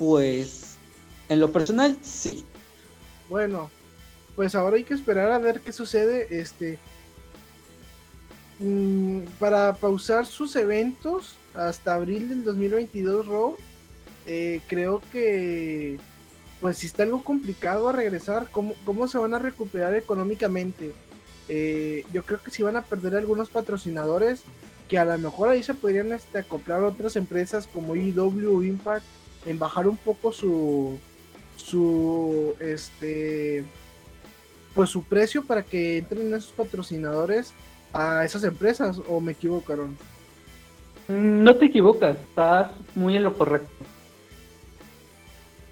pues 0.00 0.78
en 1.28 1.40
lo 1.40 1.52
personal, 1.52 1.94
sí. 2.00 2.42
Bueno, 3.28 3.70
pues 4.34 4.54
ahora 4.54 4.76
hay 4.76 4.84
que 4.84 4.94
esperar 4.94 5.30
a 5.30 5.38
ver 5.38 5.60
qué 5.60 5.72
sucede. 5.72 6.40
Este. 6.40 6.78
Mm, 8.60 9.24
para 9.38 9.74
pausar 9.74 10.24
sus 10.24 10.56
eventos 10.56 11.36
hasta 11.54 11.96
abril 11.96 12.30
del 12.30 12.44
2022, 12.44 13.26
Raw 13.26 13.56
eh, 14.26 14.62
creo 14.68 15.02
que 15.12 15.98
pues 16.62 16.78
si 16.78 16.86
está 16.86 17.02
algo 17.02 17.22
complicado 17.22 17.88
a 17.88 17.92
regresar, 17.92 18.48
¿cómo, 18.50 18.74
cómo 18.86 19.06
se 19.06 19.18
van 19.18 19.34
a 19.34 19.38
recuperar 19.38 19.94
económicamente? 19.94 20.92
Eh, 21.48 22.06
yo 22.10 22.22
creo 22.22 22.42
que 22.42 22.50
si 22.50 22.62
van 22.62 22.76
a 22.76 22.82
perder 22.82 23.16
algunos 23.16 23.50
patrocinadores 23.50 24.44
que 24.88 24.98
a 24.98 25.04
lo 25.04 25.18
mejor 25.18 25.50
ahí 25.50 25.62
se 25.62 25.74
podrían 25.74 26.12
este, 26.12 26.38
acoplar 26.38 26.82
otras 26.84 27.16
empresas 27.16 27.66
como 27.66 27.96
IW 27.96 28.62
Impact 28.62 29.04
en 29.46 29.58
bajar 29.58 29.88
un 29.88 29.96
poco 29.96 30.32
su 30.32 30.98
su 31.56 32.54
este 32.60 33.64
pues 34.74 34.90
su 34.90 35.02
precio 35.04 35.44
para 35.44 35.62
que 35.62 35.98
entren 35.98 36.32
esos 36.34 36.52
patrocinadores 36.52 37.52
a 37.92 38.24
esas 38.24 38.44
empresas 38.44 39.00
o 39.08 39.20
me 39.20 39.32
equivocaron 39.32 39.96
no 41.08 41.56
te 41.56 41.66
equivocas 41.66 42.16
estás 42.16 42.70
muy 42.94 43.16
en 43.16 43.24
lo 43.24 43.36
correcto 43.36 43.84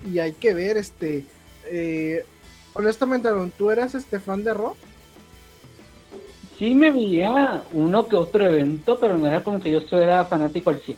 y 0.06 0.18
hay 0.18 0.32
que 0.32 0.54
ver, 0.54 0.76
este, 0.76 1.24
eh, 1.66 2.24
honestamente, 2.74 3.28
¿tú 3.56 3.70
eras 3.70 3.94
este 3.94 4.20
fan 4.20 4.44
de 4.44 4.54
rock? 4.54 4.76
Sí 6.58 6.74
me 6.74 6.90
veía 6.90 7.62
uno 7.72 8.06
que 8.06 8.16
otro 8.16 8.44
evento, 8.44 8.98
pero 8.98 9.16
no 9.16 9.26
era 9.26 9.42
como 9.42 9.60
que 9.60 9.70
yo 9.70 9.80
era 9.98 10.24
fanático 10.24 10.70
al 10.70 10.80
100. 10.80 10.96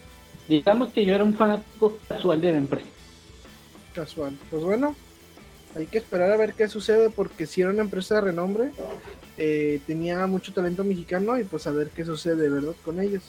Digamos 0.51 0.93
que 0.93 1.07
yo 1.07 1.15
era 1.15 1.23
un 1.23 1.35
fanático 1.35 1.97
casual 2.09 2.41
de 2.41 2.51
la 2.51 2.59
empresa. 2.59 2.89
Casual. 3.95 4.37
Pues 4.51 4.65
bueno, 4.65 4.97
hay 5.77 5.87
que 5.87 5.99
esperar 5.99 6.33
a 6.33 6.37
ver 6.37 6.55
qué 6.55 6.67
sucede 6.67 7.09
porque 7.09 7.47
si 7.47 7.61
era 7.61 7.71
una 7.71 7.83
empresa 7.83 8.17
de 8.17 8.23
renombre, 8.23 8.73
eh, 9.39 9.81
tenía 9.87 10.27
mucho 10.27 10.53
talento 10.53 10.83
mexicano 10.83 11.39
y 11.39 11.45
pues 11.45 11.69
a 11.69 11.71
ver 11.71 11.91
qué 11.91 12.05
sucede, 12.05 12.49
¿verdad? 12.49 12.75
Con 12.85 12.99
ellos. 12.99 13.23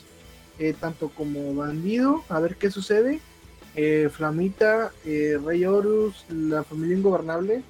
Eh, 0.58 0.74
tanto 0.74 1.10
como 1.10 1.54
bandido, 1.54 2.24
a 2.28 2.40
ver 2.40 2.56
qué 2.56 2.72
sucede 2.72 3.20
eh, 3.76 4.10
Flamita, 4.12 4.92
Rey 5.06 5.64
Horus, 5.64 6.26
la 6.28 6.64
familia 6.64 6.98
ingobernable. 6.98 7.62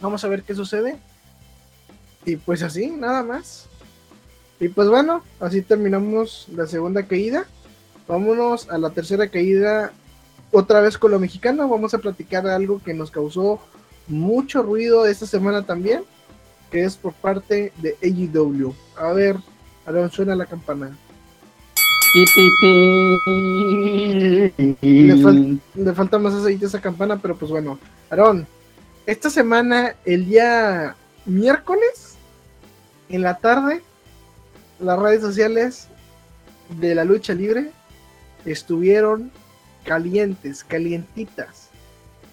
Vamos 0.00 0.22
a 0.22 0.28
ver 0.28 0.44
qué 0.44 0.54
sucede. 0.54 1.00
Y 2.24 2.36
pues 2.36 2.62
así, 2.62 2.92
nada 2.92 3.24
más. 3.24 3.66
Y 4.60 4.68
pues 4.68 4.88
bueno, 4.88 5.24
así 5.40 5.62
terminamos 5.62 6.46
la 6.54 6.68
segunda 6.68 7.02
caída. 7.08 7.44
Vámonos 8.08 8.68
a 8.68 8.78
la 8.78 8.90
tercera 8.90 9.28
caída, 9.28 9.92
otra 10.50 10.80
vez 10.80 10.98
con 10.98 11.10
lo 11.10 11.18
mexicano. 11.18 11.68
Vamos 11.68 11.94
a 11.94 11.98
platicar 11.98 12.44
de 12.44 12.52
algo 12.52 12.82
que 12.82 12.94
nos 12.94 13.10
causó 13.10 13.60
mucho 14.08 14.62
ruido 14.62 15.06
esta 15.06 15.26
semana 15.26 15.62
también, 15.62 16.02
que 16.70 16.84
es 16.84 16.96
por 16.96 17.12
parte 17.12 17.72
de 17.78 17.96
AEW. 18.02 18.74
A 18.96 19.12
ver, 19.12 19.36
ahora 19.86 20.08
suena 20.10 20.34
la 20.34 20.46
campana. 20.46 20.96
Le, 24.82 25.94
falta 25.94 26.18
más 26.18 26.34
aceite 26.34 26.66
a 26.66 26.68
esa 26.68 26.80
campana, 26.80 27.18
pero 27.20 27.36
pues 27.36 27.50
bueno. 27.50 27.78
Aarón, 28.10 28.46
esta 29.06 29.30
semana, 29.30 29.94
el 30.04 30.26
día 30.26 30.94
miércoles, 31.24 32.16
en 33.08 33.22
la 33.22 33.38
tarde, 33.38 33.80
las 34.78 34.98
redes 34.98 35.22
sociales 35.22 35.88
de 36.78 36.94
la 36.94 37.04
lucha 37.04 37.32
libre 37.32 37.70
estuvieron 38.44 39.30
calientes, 39.84 40.64
calientitas. 40.64 41.68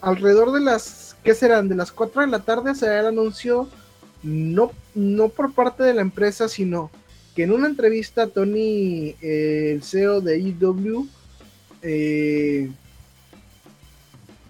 Alrededor 0.02 0.52
de 0.52 0.62
las, 0.62 1.16
¿qué 1.24 1.34
serán? 1.34 1.68
De 1.68 1.76
las 1.76 1.92
4 1.92 2.22
de 2.22 2.28
la 2.28 2.40
tarde 2.40 2.76
se 2.76 2.88
da 2.88 3.02
el 3.02 3.08
anuncio, 3.08 3.70
no, 4.24 4.72
no 4.96 5.30
por 5.30 5.54
parte 5.54 5.84
de 5.84 5.94
la 5.94 6.02
empresa, 6.02 6.48
sino 6.48 6.90
en 7.44 7.52
una 7.52 7.68
entrevista 7.68 8.28
Tony, 8.28 9.16
eh, 9.22 9.72
el 9.74 9.84
CEO 9.84 10.22
de 10.22 10.40
IW, 10.40 11.08
e 11.82 12.64
eh, 12.64 12.72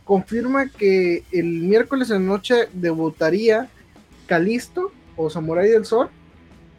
confirma 0.04 0.70
que 0.70 1.24
el 1.32 1.46
miércoles 1.46 2.10
en 2.10 2.26
la 2.26 2.34
noche 2.34 2.68
debutaría 2.74 3.70
Calisto 4.26 4.92
o 5.16 5.30
Samurai 5.30 5.70
del 5.70 5.86
Sol 5.86 6.10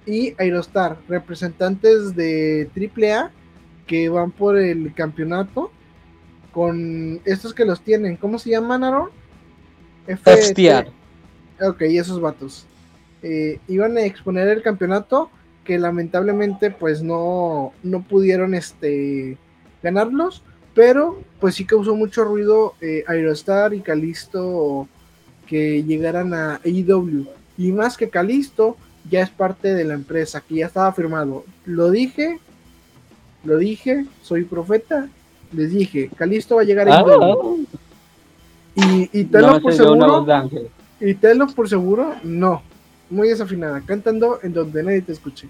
y 0.04 0.34
Aerostar, 0.38 0.98
representantes 1.08 2.16
de 2.16 2.68
AAA 2.74 3.30
que 3.90 4.08
van 4.08 4.30
por 4.30 4.56
el 4.56 4.94
campeonato 4.94 5.72
con 6.52 7.20
estos 7.24 7.52
que 7.52 7.64
los 7.64 7.80
tienen. 7.80 8.16
¿Cómo 8.16 8.38
se 8.38 8.50
llaman, 8.50 8.84
Aaron? 8.84 9.10
FTR. 10.06 10.92
Ok, 11.60 11.80
esos 11.80 12.20
vatos. 12.20 12.66
Eh, 13.20 13.58
iban 13.66 13.96
a 13.96 14.02
exponer 14.02 14.46
el 14.46 14.62
campeonato 14.62 15.28
que 15.64 15.76
lamentablemente 15.76 16.70
pues 16.70 17.02
no, 17.02 17.72
no 17.82 18.02
pudieron 18.02 18.54
este, 18.54 19.36
ganarlos, 19.82 20.44
pero 20.72 21.20
pues 21.40 21.56
sí 21.56 21.64
causó 21.64 21.96
mucho 21.96 22.22
ruido 22.22 22.74
eh, 22.80 23.02
Aerostar 23.08 23.74
y 23.74 23.80
Calisto 23.80 24.86
que 25.48 25.82
llegaran 25.82 26.32
a 26.32 26.60
AEW. 26.64 27.26
Y 27.58 27.72
más 27.72 27.96
que 27.96 28.08
Calisto 28.08 28.76
ya 29.10 29.22
es 29.22 29.30
parte 29.30 29.74
de 29.74 29.82
la 29.82 29.94
empresa, 29.94 30.44
que 30.48 30.54
ya 30.54 30.66
estaba 30.66 30.92
firmado. 30.92 31.44
Lo 31.64 31.90
dije, 31.90 32.38
lo 33.44 33.58
dije, 33.58 34.06
soy 34.22 34.44
profeta, 34.44 35.08
les 35.52 35.72
dije, 35.72 36.10
Calisto 36.16 36.56
va 36.56 36.62
a 36.62 36.64
llegar 36.64 36.88
a 36.88 36.98
AEW. 36.98 37.66
Y, 38.74 39.20
y 39.20 39.24
tenlo 39.24 39.60
por 39.60 39.72
seguro. 39.72 40.26
Y 41.00 41.14
tenlo 41.14 41.46
por 41.48 41.68
seguro, 41.68 42.14
no 42.22 42.62
muy 43.10 43.28
desafinada, 43.28 43.82
cantando 43.84 44.38
en 44.42 44.52
donde 44.52 44.82
nadie 44.82 45.02
te 45.02 45.12
escuche. 45.12 45.48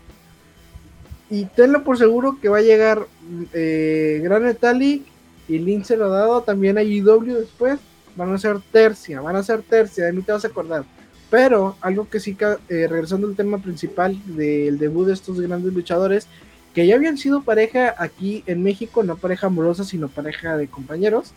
Y 1.28 1.44
tenlo 1.44 1.84
por 1.84 1.96
seguro 1.96 2.38
que 2.40 2.48
va 2.48 2.58
a 2.58 2.62
llegar 2.62 3.06
eh, 3.52 4.20
Gran 4.24 4.42
Metallic 4.42 5.04
y 5.46 5.58
Lince 5.58 5.96
lo 5.96 6.10
dado 6.10 6.42
también 6.42 6.78
a 6.78 6.82
IW 6.82 7.34
después. 7.34 7.78
Van 8.16 8.32
a 8.32 8.38
ser 8.38 8.58
tercia, 8.72 9.20
van 9.20 9.36
a 9.36 9.42
ser 9.42 9.62
tercia, 9.62 10.06
de 10.06 10.12
mí 10.12 10.22
te 10.22 10.32
vas 10.32 10.44
a 10.44 10.48
acordar. 10.48 10.84
Pero 11.30 11.76
algo 11.80 12.08
que 12.08 12.18
sí, 12.18 12.36
eh, 12.68 12.88
regresando 12.88 13.28
al 13.28 13.36
tema 13.36 13.58
principal 13.58 14.18
del 14.26 14.78
debut 14.78 15.06
de 15.06 15.12
estos 15.12 15.40
grandes 15.40 15.72
luchadores, 15.72 16.26
que 16.74 16.86
ya 16.86 16.94
habían 16.94 17.18
sido 17.18 17.42
pareja 17.42 17.94
aquí 17.98 18.44
en 18.46 18.62
México, 18.62 19.02
no 19.02 19.16
pareja 19.16 19.48
amorosa, 19.48 19.84
sino 19.84 20.08
pareja 20.08 20.56
de 20.56 20.68
compañeros, 20.68 21.32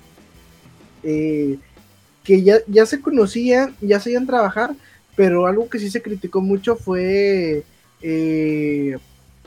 eh, 1.04 1.58
que 2.24 2.43
ya, 2.43 2.58
ya 2.67 2.86
se 2.86 3.02
conocían, 3.02 3.76
ya 3.82 4.00
se 4.00 4.19
trabajar, 4.26 4.76
pero 5.15 5.48
algo 5.48 5.69
que 5.69 5.80
sí 5.80 5.89
se 5.89 6.02
criticó 6.02 6.41
mucho 6.41 6.76
fue 6.76 7.63
eh, 8.02 8.98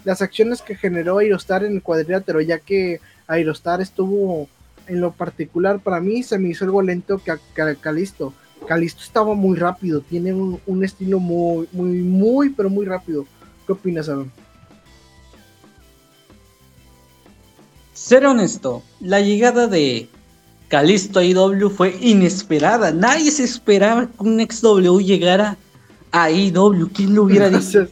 las 0.04 0.22
acciones 0.22 0.62
que 0.62 0.76
generó 0.76 1.18
Aerostar 1.18 1.64
en 1.64 1.74
el 1.74 1.82
cuadrilátero, 1.82 2.40
ya 2.40 2.58
que 2.58 3.00
Aerostar 3.26 3.80
estuvo 3.80 4.48
en 4.86 5.00
lo 5.00 5.12
particular 5.12 5.80
para 5.80 6.00
mí 6.00 6.22
se 6.22 6.38
me 6.38 6.48
hizo 6.48 6.64
algo 6.64 6.82
lento 6.82 7.18
que, 7.18 7.32
Calisto. 7.80 8.32
Calisto 8.66 9.02
estaba 9.02 9.34
muy 9.34 9.56
rápido, 9.56 10.00
tiene 10.00 10.32
un, 10.32 10.60
un 10.66 10.84
estilo 10.84 11.20
muy, 11.20 11.68
muy, 11.72 11.88
muy, 12.02 12.50
pero 12.50 12.70
muy 12.70 12.86
rápido. 12.86 13.26
¿Qué 13.66 13.72
opinas, 13.72 14.08
Aaron? 14.08 14.45
Ser 18.06 18.24
honesto, 18.24 18.84
la 19.00 19.20
llegada 19.20 19.66
de 19.66 20.08
Calisto 20.68 21.18
a 21.18 21.24
IW 21.24 21.70
fue 21.70 21.96
inesperada. 22.00 22.92
Nadie 22.92 23.32
se 23.32 23.42
esperaba 23.42 24.06
que 24.06 24.22
un 24.22 24.38
XW 24.38 25.00
llegara 25.00 25.56
a 26.12 26.30
IW. 26.30 26.88
¿Quién 26.94 27.16
lo 27.16 27.24
hubiera 27.24 27.50
dicho? 27.50 27.88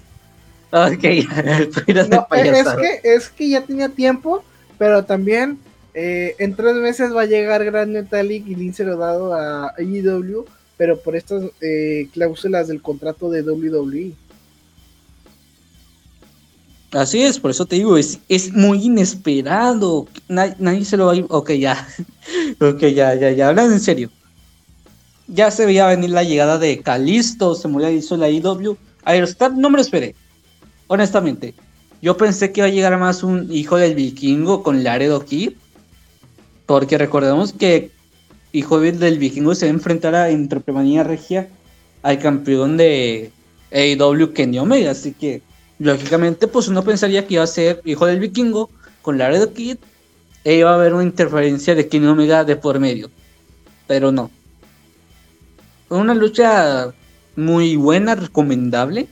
ok, 0.70 1.02
no, 2.10 2.28
es, 2.30 2.68
que, 2.68 3.00
es 3.02 3.28
que 3.28 3.48
ya 3.48 3.62
tenía 3.62 3.88
tiempo, 3.88 4.44
pero 4.78 5.04
también 5.04 5.58
eh, 5.94 6.36
en 6.38 6.54
tres 6.54 6.76
meses 6.76 7.12
va 7.12 7.22
a 7.22 7.26
llegar 7.26 7.64
Grand 7.64 7.90
Metallic 7.90 8.46
y 8.46 8.54
Lince 8.54 8.84
dado 8.84 9.34
a 9.34 9.74
IW, 9.80 10.44
pero 10.76 10.96
por 11.00 11.16
estas 11.16 11.42
eh, 11.60 12.08
cláusulas 12.12 12.68
del 12.68 12.82
contrato 12.82 13.30
de 13.30 13.42
WWE. 13.42 14.12
Así 16.94 17.22
es, 17.22 17.40
por 17.40 17.50
eso 17.50 17.66
te 17.66 17.74
digo, 17.74 17.96
es, 17.96 18.20
es 18.28 18.52
muy 18.52 18.84
inesperado. 18.84 20.06
Nadie, 20.28 20.84
se 20.84 20.96
lo 20.96 21.06
va 21.06 21.12
a... 21.12 21.24
Ok, 21.28 21.50
ya. 21.52 21.88
ok, 22.60 22.80
ya, 22.82 23.14
ya, 23.16 23.32
ya. 23.32 23.48
Hablan 23.48 23.72
en 23.72 23.80
serio. 23.80 24.10
Ya 25.26 25.50
se 25.50 25.66
veía 25.66 25.88
venir 25.88 26.10
la 26.10 26.22
llegada 26.22 26.56
de 26.58 26.80
Calisto, 26.82 27.56
se 27.56 27.66
murió 27.66 27.90
hizo 27.90 28.16
la 28.16 28.30
IW. 28.30 28.76
Aerostar 29.02 29.52
no 29.56 29.70
me 29.70 29.78
lo 29.78 29.82
esperé. 29.82 30.14
Honestamente. 30.86 31.54
Yo 32.00 32.16
pensé 32.16 32.52
que 32.52 32.60
iba 32.60 32.68
a 32.68 32.70
llegar 32.70 32.96
más 32.98 33.24
un 33.24 33.50
hijo 33.50 33.76
del 33.76 33.94
vikingo 33.96 34.62
con 34.62 34.84
Laredo 34.84 35.24
Kid. 35.24 35.52
Porque 36.66 36.96
recordemos 36.96 37.52
que 37.52 37.90
hijo 38.52 38.78
del 38.78 39.18
vikingo 39.18 39.56
se 39.56 39.66
va 39.66 39.72
a 39.72 39.74
enfrentar 39.74 40.14
a 40.14 40.30
Entrepremanía 40.30 41.02
Regia 41.02 41.48
al 42.02 42.20
campeón 42.20 42.76
de 42.76 43.32
AEW 43.72 44.32
Kenny 44.32 44.60
Omega. 44.60 44.92
Así 44.92 45.12
que 45.12 45.42
lógicamente, 45.78 46.46
pues 46.48 46.68
uno 46.68 46.84
pensaría 46.84 47.26
que 47.26 47.34
iba 47.34 47.42
a 47.42 47.48
ser 47.48 47.80
hijo 47.84 48.06
del 48.06 48.20
vikingo 48.20 48.70
con 49.02 49.18
Laredo 49.18 49.52
Kid 49.52 49.76
e 50.44 50.54
iba 50.56 50.70
a 50.70 50.74
haber 50.74 50.94
una 50.94 51.04
interferencia 51.04 51.74
de 51.74 51.88
Kenny 51.88 52.06
Omega 52.06 52.44
de 52.44 52.56
por 52.56 52.78
medio. 52.78 53.10
Pero 53.86 54.12
no. 54.12 54.30
Una 55.88 56.14
lucha 56.14 56.92
muy 57.36 57.76
buena, 57.76 58.14
recomendable. 58.14 59.08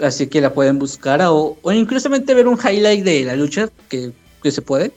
Así 0.00 0.26
que 0.28 0.40
la 0.40 0.54
pueden 0.54 0.78
buscar 0.78 1.20
o, 1.22 1.58
o 1.60 1.72
incluso 1.72 2.08
ver 2.08 2.48
un 2.48 2.58
highlight 2.58 3.04
de 3.04 3.24
la 3.24 3.36
lucha 3.36 3.68
que, 3.88 4.12
se 4.50 4.62
puede. 4.62 4.92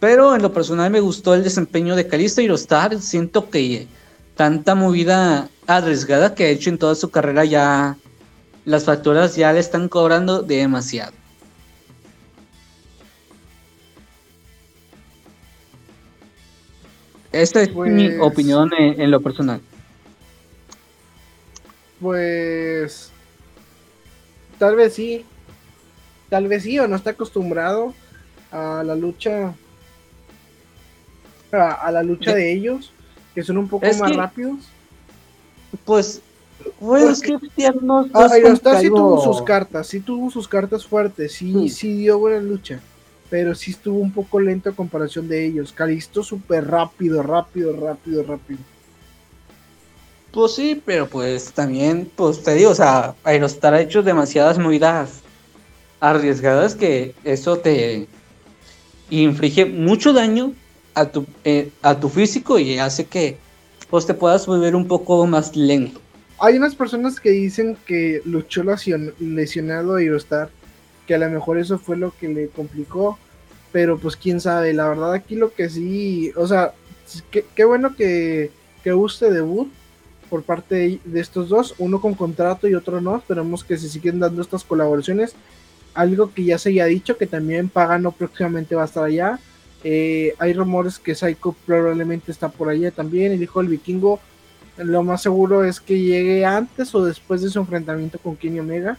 Pero 0.00 0.34
en 0.34 0.42
lo 0.42 0.52
personal 0.52 0.90
me 0.90 1.00
gustó 1.00 1.34
el 1.34 1.44
desempeño 1.44 1.94
de 1.94 2.08
Calisto 2.08 2.40
y 2.40 2.48
Rostar. 2.48 3.00
Siento 3.00 3.48
que 3.48 3.86
tanta 4.34 4.74
movida 4.74 5.48
arriesgada 5.66 6.34
que 6.34 6.44
ha 6.44 6.48
hecho 6.48 6.70
en 6.70 6.78
toda 6.78 6.94
su 6.94 7.10
carrera 7.10 7.44
ya 7.44 7.96
las 8.66 8.84
facturas 8.84 9.36
ya 9.36 9.52
le 9.52 9.60
están 9.60 9.88
cobrando 9.88 10.42
demasiado. 10.42 11.12
Esta 17.32 17.62
es 17.62 17.68
mi 17.74 18.08
pues 18.08 18.20
opinión 18.20 18.70
en, 18.76 19.10
lo 19.10 19.20
personal. 19.20 19.60
Pues 22.00 23.12
tal 24.58 24.74
vez 24.74 24.94
sí, 24.94 25.24
tal 26.28 26.48
vez 26.48 26.64
sí 26.64 26.78
o 26.78 26.88
no 26.88 26.96
está 26.96 27.10
acostumbrado 27.10 27.94
a 28.50 28.82
la 28.84 28.96
lucha, 28.96 29.54
a, 31.52 31.90
la 31.92 32.02
lucha 32.02 32.34
de 32.34 32.52
ellos, 32.52 32.90
que 33.34 33.44
son 33.44 33.58
un 33.58 33.68
poco 33.68 33.86
más 33.86 34.16
rápidos. 34.16 34.70
Pues 35.84 36.22
pues 36.78 37.20
que 37.20 37.36
tiernos. 37.54 38.08
Ah, 38.12 38.28
sí 38.28 38.88
tuvo 38.88 39.22
sus 39.22 39.42
cartas, 39.42 39.86
sí 39.86 40.00
tuvo 40.00 40.30
sus 40.30 40.48
cartas 40.48 40.86
fuertes, 40.86 41.32
sí, 41.32 41.68
sí 41.68 41.94
dio 41.94 42.18
buena 42.18 42.40
lucha. 42.40 42.80
Pero 43.28 43.54
sí 43.54 43.72
estuvo 43.72 43.98
un 43.98 44.12
poco 44.12 44.38
lento 44.38 44.70
a 44.70 44.72
comparación 44.72 45.26
de 45.28 45.46
ellos. 45.46 45.72
Calisto 45.72 46.22
súper 46.22 46.68
rápido, 46.68 47.22
rápido, 47.22 47.74
rápido, 47.74 48.22
rápido. 48.22 48.60
Pues 50.30 50.54
sí, 50.54 50.80
pero 50.84 51.08
pues 51.08 51.52
también, 51.52 52.10
pues 52.14 52.42
te 52.42 52.54
digo, 52.54 52.70
o 52.70 52.74
sea, 52.74 53.14
Aerostar 53.24 53.74
ha 53.74 53.80
hecho 53.80 54.02
demasiadas 54.02 54.58
movidas 54.58 55.22
arriesgadas 55.98 56.74
que 56.74 57.14
eso 57.24 57.56
te 57.58 58.06
inflige 59.10 59.64
mucho 59.64 60.12
daño 60.12 60.52
a 60.94 61.06
tu, 61.06 61.26
eh, 61.44 61.70
a 61.82 61.98
tu 61.98 62.08
físico 62.08 62.58
y 62.58 62.78
hace 62.78 63.06
que 63.06 63.38
pues 63.88 64.06
te 64.06 64.14
puedas 64.14 64.46
volver 64.46 64.76
un 64.76 64.86
poco 64.86 65.26
más 65.26 65.56
lento. 65.56 66.00
Hay 66.38 66.56
unas 66.58 66.74
personas 66.74 67.18
que 67.18 67.30
dicen 67.30 67.76
que 67.86 68.20
luchó 68.24 68.62
lesionado 69.18 69.94
a 69.94 69.98
Aerostar, 69.98 70.50
que 71.06 71.14
a 71.14 71.18
lo 71.18 71.30
mejor 71.30 71.58
eso 71.58 71.78
fue 71.78 71.96
lo 71.96 72.12
que 72.18 72.28
le 72.28 72.48
complicó, 72.48 73.18
pero 73.72 73.98
pues 73.98 74.16
quién 74.16 74.40
sabe, 74.40 74.74
la 74.74 74.88
verdad 74.88 75.14
aquí 75.14 75.34
lo 75.34 75.52
que 75.54 75.70
sí, 75.70 76.32
o 76.36 76.46
sea, 76.46 76.74
qué, 77.30 77.64
bueno 77.64 77.94
que, 77.96 78.50
que 78.84 78.92
guste 78.92 79.30
debut 79.30 79.70
por 80.28 80.42
parte 80.42 81.00
de, 81.04 81.20
estos 81.20 81.48
dos, 81.48 81.74
uno 81.78 82.00
con 82.00 82.14
contrato 82.14 82.68
y 82.68 82.74
otro 82.74 83.00
no, 83.00 83.16
esperemos 83.16 83.64
que 83.64 83.78
se 83.78 83.88
siguen 83.88 84.18
dando 84.18 84.42
estas 84.42 84.64
colaboraciones, 84.64 85.34
algo 85.94 86.32
que 86.34 86.44
ya 86.44 86.58
se 86.58 86.70
haya 86.70 86.84
dicho, 86.86 87.16
que 87.16 87.26
también 87.26 87.68
Pagano 87.68 88.12
próximamente 88.12 88.74
va 88.74 88.82
a 88.82 88.86
estar 88.86 89.04
allá, 89.04 89.38
eh, 89.84 90.34
hay 90.38 90.52
rumores 90.52 90.98
que 90.98 91.14
Psycho 91.14 91.54
probablemente 91.64 92.32
está 92.32 92.48
por 92.48 92.68
allá 92.68 92.90
también, 92.90 93.32
el 93.32 93.42
hijo 93.42 93.60
del 93.60 93.70
vikingo 93.70 94.20
lo 94.78 95.02
más 95.02 95.22
seguro 95.22 95.64
es 95.64 95.80
que 95.80 95.98
llegue 95.98 96.44
antes 96.44 96.94
o 96.94 97.04
después 97.04 97.42
de 97.42 97.50
su 97.50 97.58
enfrentamiento 97.58 98.18
con 98.18 98.36
Kenny 98.36 98.60
Omega. 98.60 98.98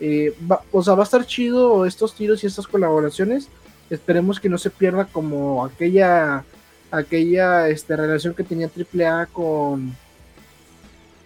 Eh, 0.00 0.34
o 0.72 0.82
sea, 0.82 0.94
va 0.94 1.02
a 1.02 1.04
estar 1.04 1.24
chido 1.24 1.86
estos 1.86 2.14
tiros 2.14 2.42
y 2.42 2.46
estas 2.46 2.66
colaboraciones. 2.66 3.48
Esperemos 3.90 4.40
que 4.40 4.48
no 4.48 4.58
se 4.58 4.70
pierda 4.70 5.04
como 5.04 5.64
aquella 5.64 6.44
aquella 6.90 7.68
este, 7.68 7.96
relación 7.96 8.34
que 8.34 8.44
tenía 8.44 8.70
AAA 8.70 9.26
con 9.26 9.96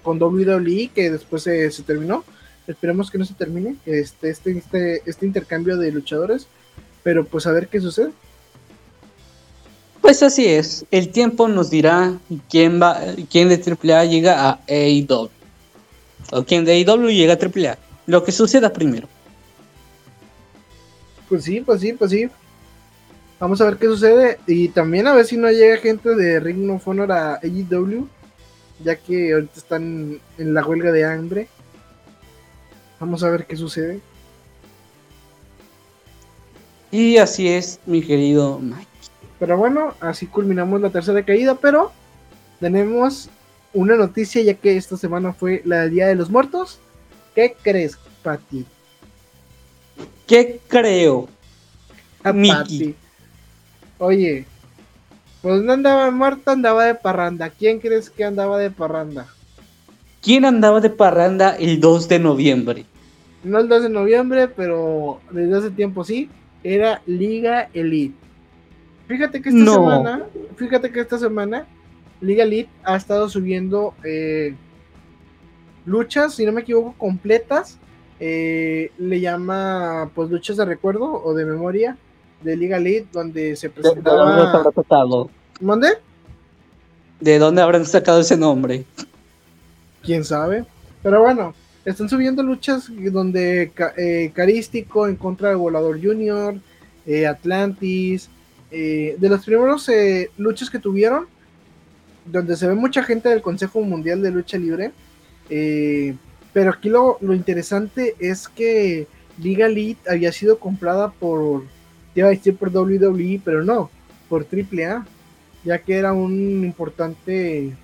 con 0.03 0.23
WWE 0.23 0.91
que 0.95 1.11
después 1.11 1.43
se, 1.43 1.71
terminó. 1.83 2.25
Esperemos 2.67 3.11
que 3.11 3.19
no 3.19 3.25
se 3.25 3.35
termine 3.35 3.77
este, 3.87 4.31
este, 4.31 4.53
este, 4.53 5.03
este 5.05 5.27
intercambio 5.27 5.77
de 5.77 5.93
luchadores. 5.93 6.47
Pero 7.03 7.25
pues 7.25 7.47
a 7.47 7.53
ver 7.53 7.69
qué 7.69 7.81
sucede. 7.81 8.13
Pues 10.09 10.23
así 10.23 10.47
es, 10.47 10.87
el 10.91 11.11
tiempo 11.11 11.49
nos 11.49 11.69
dirá 11.69 12.19
quién 12.49 12.81
va, 12.81 12.99
quién 13.31 13.51
de 13.51 13.57
AAA 13.63 14.07
llega 14.07 14.49
a 14.49 14.61
AEW. 14.67 15.29
O 16.33 16.45
quién 16.45 16.65
de 16.65 16.73
AEW 16.73 17.11
llega 17.11 17.35
a 17.35 17.37
AAA. 17.37 17.77
Lo 18.07 18.25
que 18.25 18.33
suceda 18.33 18.73
primero. 18.73 19.07
Pues 21.29 21.45
sí, 21.45 21.61
pues 21.61 21.83
sí, 21.83 21.93
pues 21.93 22.11
sí. 22.11 22.27
Vamos 23.39 23.61
a 23.61 23.67
ver 23.67 23.77
qué 23.77 23.85
sucede. 23.85 24.39
Y 24.47 24.69
también 24.69 25.07
a 25.07 25.13
ver 25.13 25.27
si 25.27 25.37
no 25.37 25.51
llega 25.51 25.77
gente 25.77 26.15
de 26.15 26.41
Ring 26.41 26.71
of 26.71 26.89
Honor 26.89 27.13
a 27.13 27.35
AEW. 27.43 28.09
Ya 28.83 28.97
que 28.97 29.35
ahorita 29.35 29.59
están 29.59 30.21
en 30.39 30.55
la 30.55 30.65
huelga 30.65 30.91
de 30.91 31.05
hambre. 31.05 31.49
Vamos 32.99 33.23
a 33.23 33.29
ver 33.29 33.45
qué 33.45 33.59
sucede. 33.59 34.01
Y 36.91 37.19
así 37.19 37.49
es, 37.49 37.79
mi 37.85 38.01
querido 38.01 38.59
Mike. 38.59 38.98
Pero 39.39 39.57
bueno, 39.57 39.95
así 40.01 40.27
culminamos 40.27 40.81
la 40.81 40.91
tercera 40.91 41.25
caída, 41.25 41.55
pero 41.55 41.93
tenemos 42.61 43.29
una 43.73 43.97
noticia 43.97 44.43
ya 44.43 44.55
que 44.55 44.77
esta 44.77 44.97
semana 44.97 45.33
fue 45.33 45.63
la 45.65 45.83
del 45.83 45.91
Día 45.91 46.09
de 46.09 46.17
los 46.17 46.31
Muertos. 46.31 46.81
¿Qué 47.35 47.55
crees, 47.63 47.99
Pati? 48.23 48.65
¿Qué 50.27 50.61
creo? 50.67 51.29
A 52.25 52.33
Pati. 52.33 52.95
Oye, 53.99 54.45
pues 55.43 55.63
no 55.63 55.73
andaba 55.73 56.11
muerto, 56.11 56.51
andaba 56.51 56.85
de 56.85 56.95
parranda. 56.95 57.51
¿Quién 57.51 57.79
crees 57.79 58.11
que 58.11 58.25
andaba 58.25 58.59
de 58.59 58.71
parranda? 58.71 59.29
¿Quién 60.21 60.45
andaba 60.45 60.81
de 60.81 60.91
parranda 60.91 61.57
el 61.57 61.81
2 61.81 62.09
de 62.09 62.19
noviembre? 62.19 62.87
No 63.45 63.61
el 63.61 63.69
2 63.69 63.85
de 63.85 63.89
noviembre, 63.89 64.49
pero 64.49 65.21
desde 65.31 65.57
hace 65.57 65.71
tiempo 65.71 66.05
sí. 66.05 66.29
Era 66.65 67.03
Liga 67.07 67.71
Elite. 67.73 68.28
Fíjate 69.09 69.41
que 69.41 69.49
esta 69.49 69.73
semana, 69.73 70.27
fíjate 70.57 70.93
que 70.93 71.01
esta 71.01 71.19
semana 71.19 71.67
Liga 72.21 72.45
Elite 72.45 72.71
ha 72.85 72.95
estado 72.95 73.29
subiendo 73.31 73.95
eh, 74.05 74.55
luchas, 75.87 76.35
si 76.35 76.45
no 76.45 76.53
me 76.53 76.61
equivoco, 76.61 76.95
completas. 76.99 77.79
Eh, 78.21 78.91
le 78.99 79.21
llama 79.21 80.11
pues 80.15 80.29
luchas 80.29 80.57
de 80.59 80.65
recuerdo 80.65 81.23
o 81.25 81.35
de 81.35 81.45
memoria 81.45 81.97
de 82.43 82.57
Liga 82.57 82.77
Elite 82.77 83.09
donde 83.11 83.57
se 83.57 83.71
presentaba. 83.71 84.37
¿De 84.37 84.43
dónde 84.43 84.73
sacado? 84.75 85.31
¿Mande? 85.61 85.89
¿De 87.21 87.39
dónde 87.39 87.63
habrán 87.63 87.87
sacado 87.87 88.21
ese 88.21 88.37
nombre? 88.37 88.85
Quién 90.03 90.23
sabe. 90.23 90.67
Pero 91.03 91.23
bueno, 91.23 91.55
están 91.87 92.11
subiendo 92.11 92.43
luchas 92.43 92.91
donde 93.11 93.73
eh, 93.97 94.33
Carístico 94.35 95.07
en 95.07 95.17
contra 95.17 95.49
de 95.49 95.55
Volador 95.55 95.99
Junior, 96.03 96.57
Atlantis, 97.27 98.29
eh, 98.71 99.17
de 99.19 99.29
los 99.29 99.45
primeros 99.45 99.89
eh, 99.89 100.31
luchas 100.37 100.71
que 100.71 100.79
tuvieron, 100.79 101.27
donde 102.25 102.57
se 102.57 102.67
ve 102.67 102.75
mucha 102.75 103.03
gente 103.03 103.29
del 103.29 103.43
Consejo 103.43 103.81
Mundial 103.83 104.23
de 104.23 104.31
Lucha 104.31 104.59
Libre. 104.59 104.93
Eh, 105.51 106.15
pero 106.53 106.71
aquí 106.71 106.89
lo, 106.89 107.19
lo, 107.21 107.35
interesante 107.35 108.15
es 108.19 108.49
que 108.49 109.07
Liga 109.39 109.67
Elite 109.67 110.11
había 110.11 110.33
sido 110.33 110.59
comprada 110.59 111.11
por, 111.11 111.65
iba 112.15 112.27
a 112.27 112.31
decir 112.31 112.57
por 112.57 112.75
WWE, 112.75 113.41
pero 113.45 113.65
no, 113.65 113.91
por 114.29 114.47
AAA, 114.51 115.07
ya 115.65 115.79
que 115.79 115.97
era 115.97 116.13
un 116.13 116.65
importante... 116.65 117.67
Eh, 117.69 117.75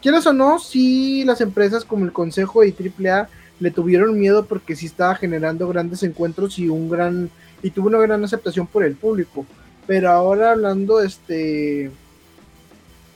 quieras 0.00 0.26
o 0.26 0.32
no, 0.32 0.58
si 0.58 1.24
las 1.24 1.40
empresas 1.40 1.84
como 1.84 2.04
el 2.04 2.12
Consejo 2.12 2.64
y 2.64 2.74
AAA 2.74 3.28
le 3.60 3.70
tuvieron 3.70 4.18
miedo 4.18 4.46
porque 4.46 4.76
sí 4.76 4.86
estaba 4.86 5.14
generando 5.14 5.68
grandes 5.68 6.02
encuentros 6.02 6.58
y 6.58 6.68
un 6.68 6.88
gran 6.88 7.30
y 7.62 7.70
tuvo 7.70 7.88
una 7.88 7.98
gran 7.98 8.22
aceptación 8.24 8.66
por 8.66 8.84
el 8.84 8.96
público. 8.96 9.46
Pero 9.86 10.10
ahora 10.10 10.52
hablando 10.52 11.00
este 11.00 11.90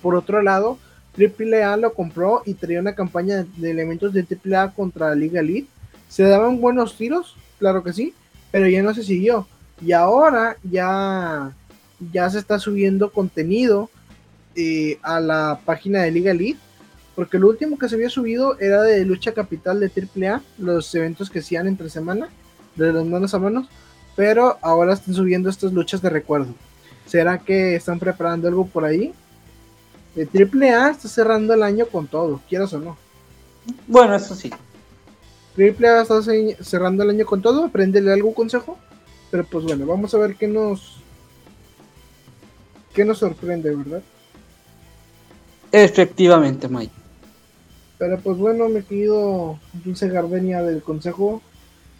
por 0.02 0.14
otro 0.14 0.42
lado, 0.42 0.78
AAA 1.18 1.78
lo 1.78 1.94
compró 1.94 2.42
y 2.44 2.54
traía 2.54 2.80
una 2.80 2.94
campaña 2.94 3.44
de 3.56 3.70
elementos 3.70 4.12
de 4.12 4.24
AAA 4.24 4.72
contra 4.72 5.14
Liga 5.14 5.40
Elite. 5.40 5.68
Se 6.08 6.22
daban 6.22 6.60
buenos 6.60 6.96
tiros, 6.96 7.36
claro 7.58 7.82
que 7.82 7.92
sí, 7.92 8.14
pero 8.52 8.68
ya 8.68 8.82
no 8.82 8.94
se 8.94 9.02
siguió. 9.02 9.48
Y 9.80 9.92
ahora 9.92 10.56
ya, 10.62 11.52
ya 12.12 12.30
se 12.30 12.38
está 12.38 12.58
subiendo 12.58 13.10
contenido 13.10 13.90
eh, 14.54 14.98
a 15.02 15.20
la 15.20 15.60
página 15.64 16.02
de 16.02 16.10
Liga 16.10 16.30
Elite. 16.30 16.60
Porque 17.14 17.38
lo 17.38 17.48
último 17.48 17.78
que 17.78 17.88
se 17.88 17.94
había 17.94 18.10
subido 18.10 18.58
era 18.60 18.82
de 18.82 19.04
lucha 19.06 19.32
capital 19.32 19.80
de 19.80 19.90
AAA, 19.90 20.42
los 20.58 20.94
eventos 20.94 21.30
que 21.30 21.38
hacían 21.38 21.66
entre 21.66 21.88
semana, 21.88 22.28
de 22.76 22.92
las 22.92 23.06
manos 23.06 23.32
a 23.32 23.38
manos. 23.38 23.68
Pero 24.16 24.58
ahora 24.62 24.94
están 24.94 25.14
subiendo 25.14 25.50
estas 25.50 25.72
luchas 25.72 26.02
de 26.02 26.10
recuerdo. 26.10 26.54
¿Será 27.04 27.38
que 27.38 27.76
están 27.76 27.98
preparando 27.98 28.48
algo 28.48 28.66
por 28.66 28.84
ahí? 28.84 29.12
De 30.14 30.24
AAA 30.24 30.90
está 30.90 31.08
cerrando 31.08 31.52
el 31.52 31.62
año 31.62 31.86
con 31.86 32.06
todo, 32.06 32.40
quieras 32.48 32.72
o 32.72 32.80
no. 32.80 32.96
Bueno, 33.86 34.16
eso 34.16 34.34
sí. 34.34 34.50
AAA 35.56 36.02
está 36.02 36.20
cerrando 36.60 37.02
el 37.02 37.10
año 37.10 37.26
con 37.26 37.42
todo, 37.42 37.66
apréndele 37.66 38.12
algún 38.12 38.32
consejo. 38.32 38.78
Pero 39.30 39.44
pues 39.44 39.64
bueno, 39.64 39.86
vamos 39.86 40.14
a 40.14 40.18
ver 40.18 40.36
qué 40.36 40.48
nos. 40.48 41.02
qué 42.94 43.04
nos 43.04 43.18
sorprende, 43.18 43.74
¿verdad? 43.74 44.02
Efectivamente, 45.72 46.68
Mike. 46.68 46.92
Pero 47.98 48.18
pues 48.20 48.38
bueno, 48.38 48.68
me 48.68 48.82
querido 48.82 49.58
Dulce 49.84 50.08
Gardenia 50.08 50.62
del 50.62 50.82
Consejo. 50.82 51.42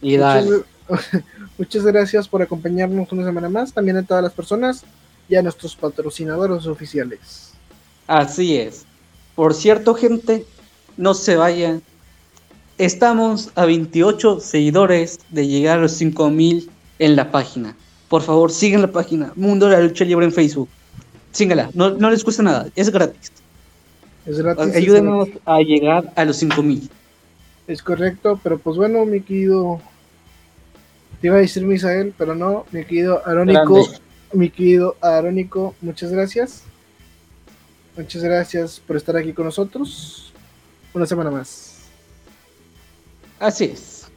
Y 0.01 0.17
muchas, 0.17 0.47
muchas 1.59 1.85
gracias 1.85 2.29
por 2.29 2.43
acompañarnos 2.43 3.11
una 3.13 3.25
semana 3.25 3.49
más. 3.49 3.73
También 3.73 3.97
a 3.97 4.03
todas 4.03 4.23
las 4.23 4.33
personas 4.33 4.85
y 5.29 5.37
a 5.37 5.43
nuestros 5.43 5.75
patrocinadores 5.77 6.67
oficiales. 6.67 7.53
Así 8.07 8.57
es. 8.57 8.85
Por 9.35 9.55
cierto, 9.55 9.95
gente, 9.95 10.45
no 10.97 11.15
se 11.15 11.37
vayan. 11.37 11.83
Estamos 12.79 13.51
a 13.55 13.65
28 13.65 14.41
seguidores 14.41 15.19
de 15.31 15.47
llegar 15.47 15.79
a 15.79 15.83
los 15.83 15.93
5000 15.93 16.71
en 16.99 17.17
la 17.17 17.31
página. 17.31 17.77
Por 18.09 18.23
favor, 18.23 18.53
sigan 18.53 18.83
la 18.83 18.93
página 18.93 19.33
Mundo 19.35 19.67
de 19.67 19.77
la 19.77 19.83
Lucha 19.83 20.05
Libre 20.05 20.27
en 20.27 20.33
Facebook. 20.33 20.69
Síganla, 21.33 21.71
no, 21.75 21.91
no 21.91 22.11
les 22.11 22.23
cuesta 22.23 22.43
nada, 22.43 22.69
es 22.77 22.91
gratis. 22.91 23.33
Es 24.25 24.39
gratis. 24.39 24.75
Ayúdenos 24.75 25.29
a 25.45 25.61
llegar 25.61 26.13
a 26.15 26.25
los 26.25 26.37
5000. 26.37 26.89
Es 27.67 27.83
correcto, 27.83 28.41
pero 28.43 28.59
pues 28.59 28.77
bueno, 28.77 29.05
mi 29.05 29.21
querido. 29.21 29.81
Te 31.21 31.29
iba 31.29 31.37
a 31.37 31.41
decir 31.41 31.65
Misael, 31.65 32.15
pero 32.17 32.35
no, 32.35 32.67
mi 32.73 32.85
querido 32.85 33.27
Arónico. 33.27 33.87
Mi 34.33 34.51
querido 34.51 34.97
Arónico, 35.01 35.75
muchas 35.81 36.11
gracias. 36.13 36.65
Muchas 37.97 38.23
gracias 38.23 38.81
por 38.81 38.97
estar 38.97 39.17
aquí 39.17 39.33
con 39.33 39.47
nosotros. 39.47 40.33
Una 40.93 41.07
semana 41.07 41.31
más. 41.31 41.87
Así 43.39 43.65
es. 43.65 44.09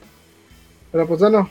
Pero 0.91 1.07
pues 1.07 1.19
bueno. 1.19 1.49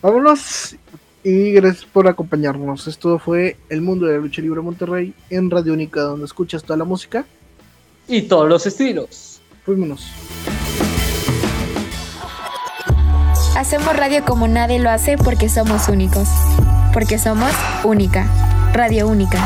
Vámonos 0.00 0.76
y 1.22 1.52
gracias 1.52 1.84
por 1.86 2.06
acompañarnos. 2.06 2.86
Esto 2.86 3.18
fue 3.18 3.56
El 3.70 3.80
Mundo 3.80 4.06
de 4.06 4.14
la 4.14 4.18
Lucha 4.18 4.42
Libre 4.42 4.60
Monterrey 4.60 5.14
en 5.30 5.50
Radio 5.50 5.72
Única, 5.72 6.02
donde 6.02 6.26
escuchas 6.26 6.62
toda 6.62 6.76
la 6.76 6.84
música. 6.84 7.24
Y 8.06 8.22
todos 8.22 8.48
los 8.48 8.66
estilos. 8.66 9.40
Fuímonos. 9.64 10.06
Hacemos 13.56 13.96
radio 13.96 14.24
como 14.24 14.48
nadie 14.48 14.80
lo 14.80 14.90
hace 14.90 15.16
porque 15.16 15.48
somos 15.48 15.88
únicos. 15.88 16.28
Porque 16.92 17.18
somos 17.18 17.52
única. 17.84 18.26
Radio 18.72 19.06
Única. 19.06 19.38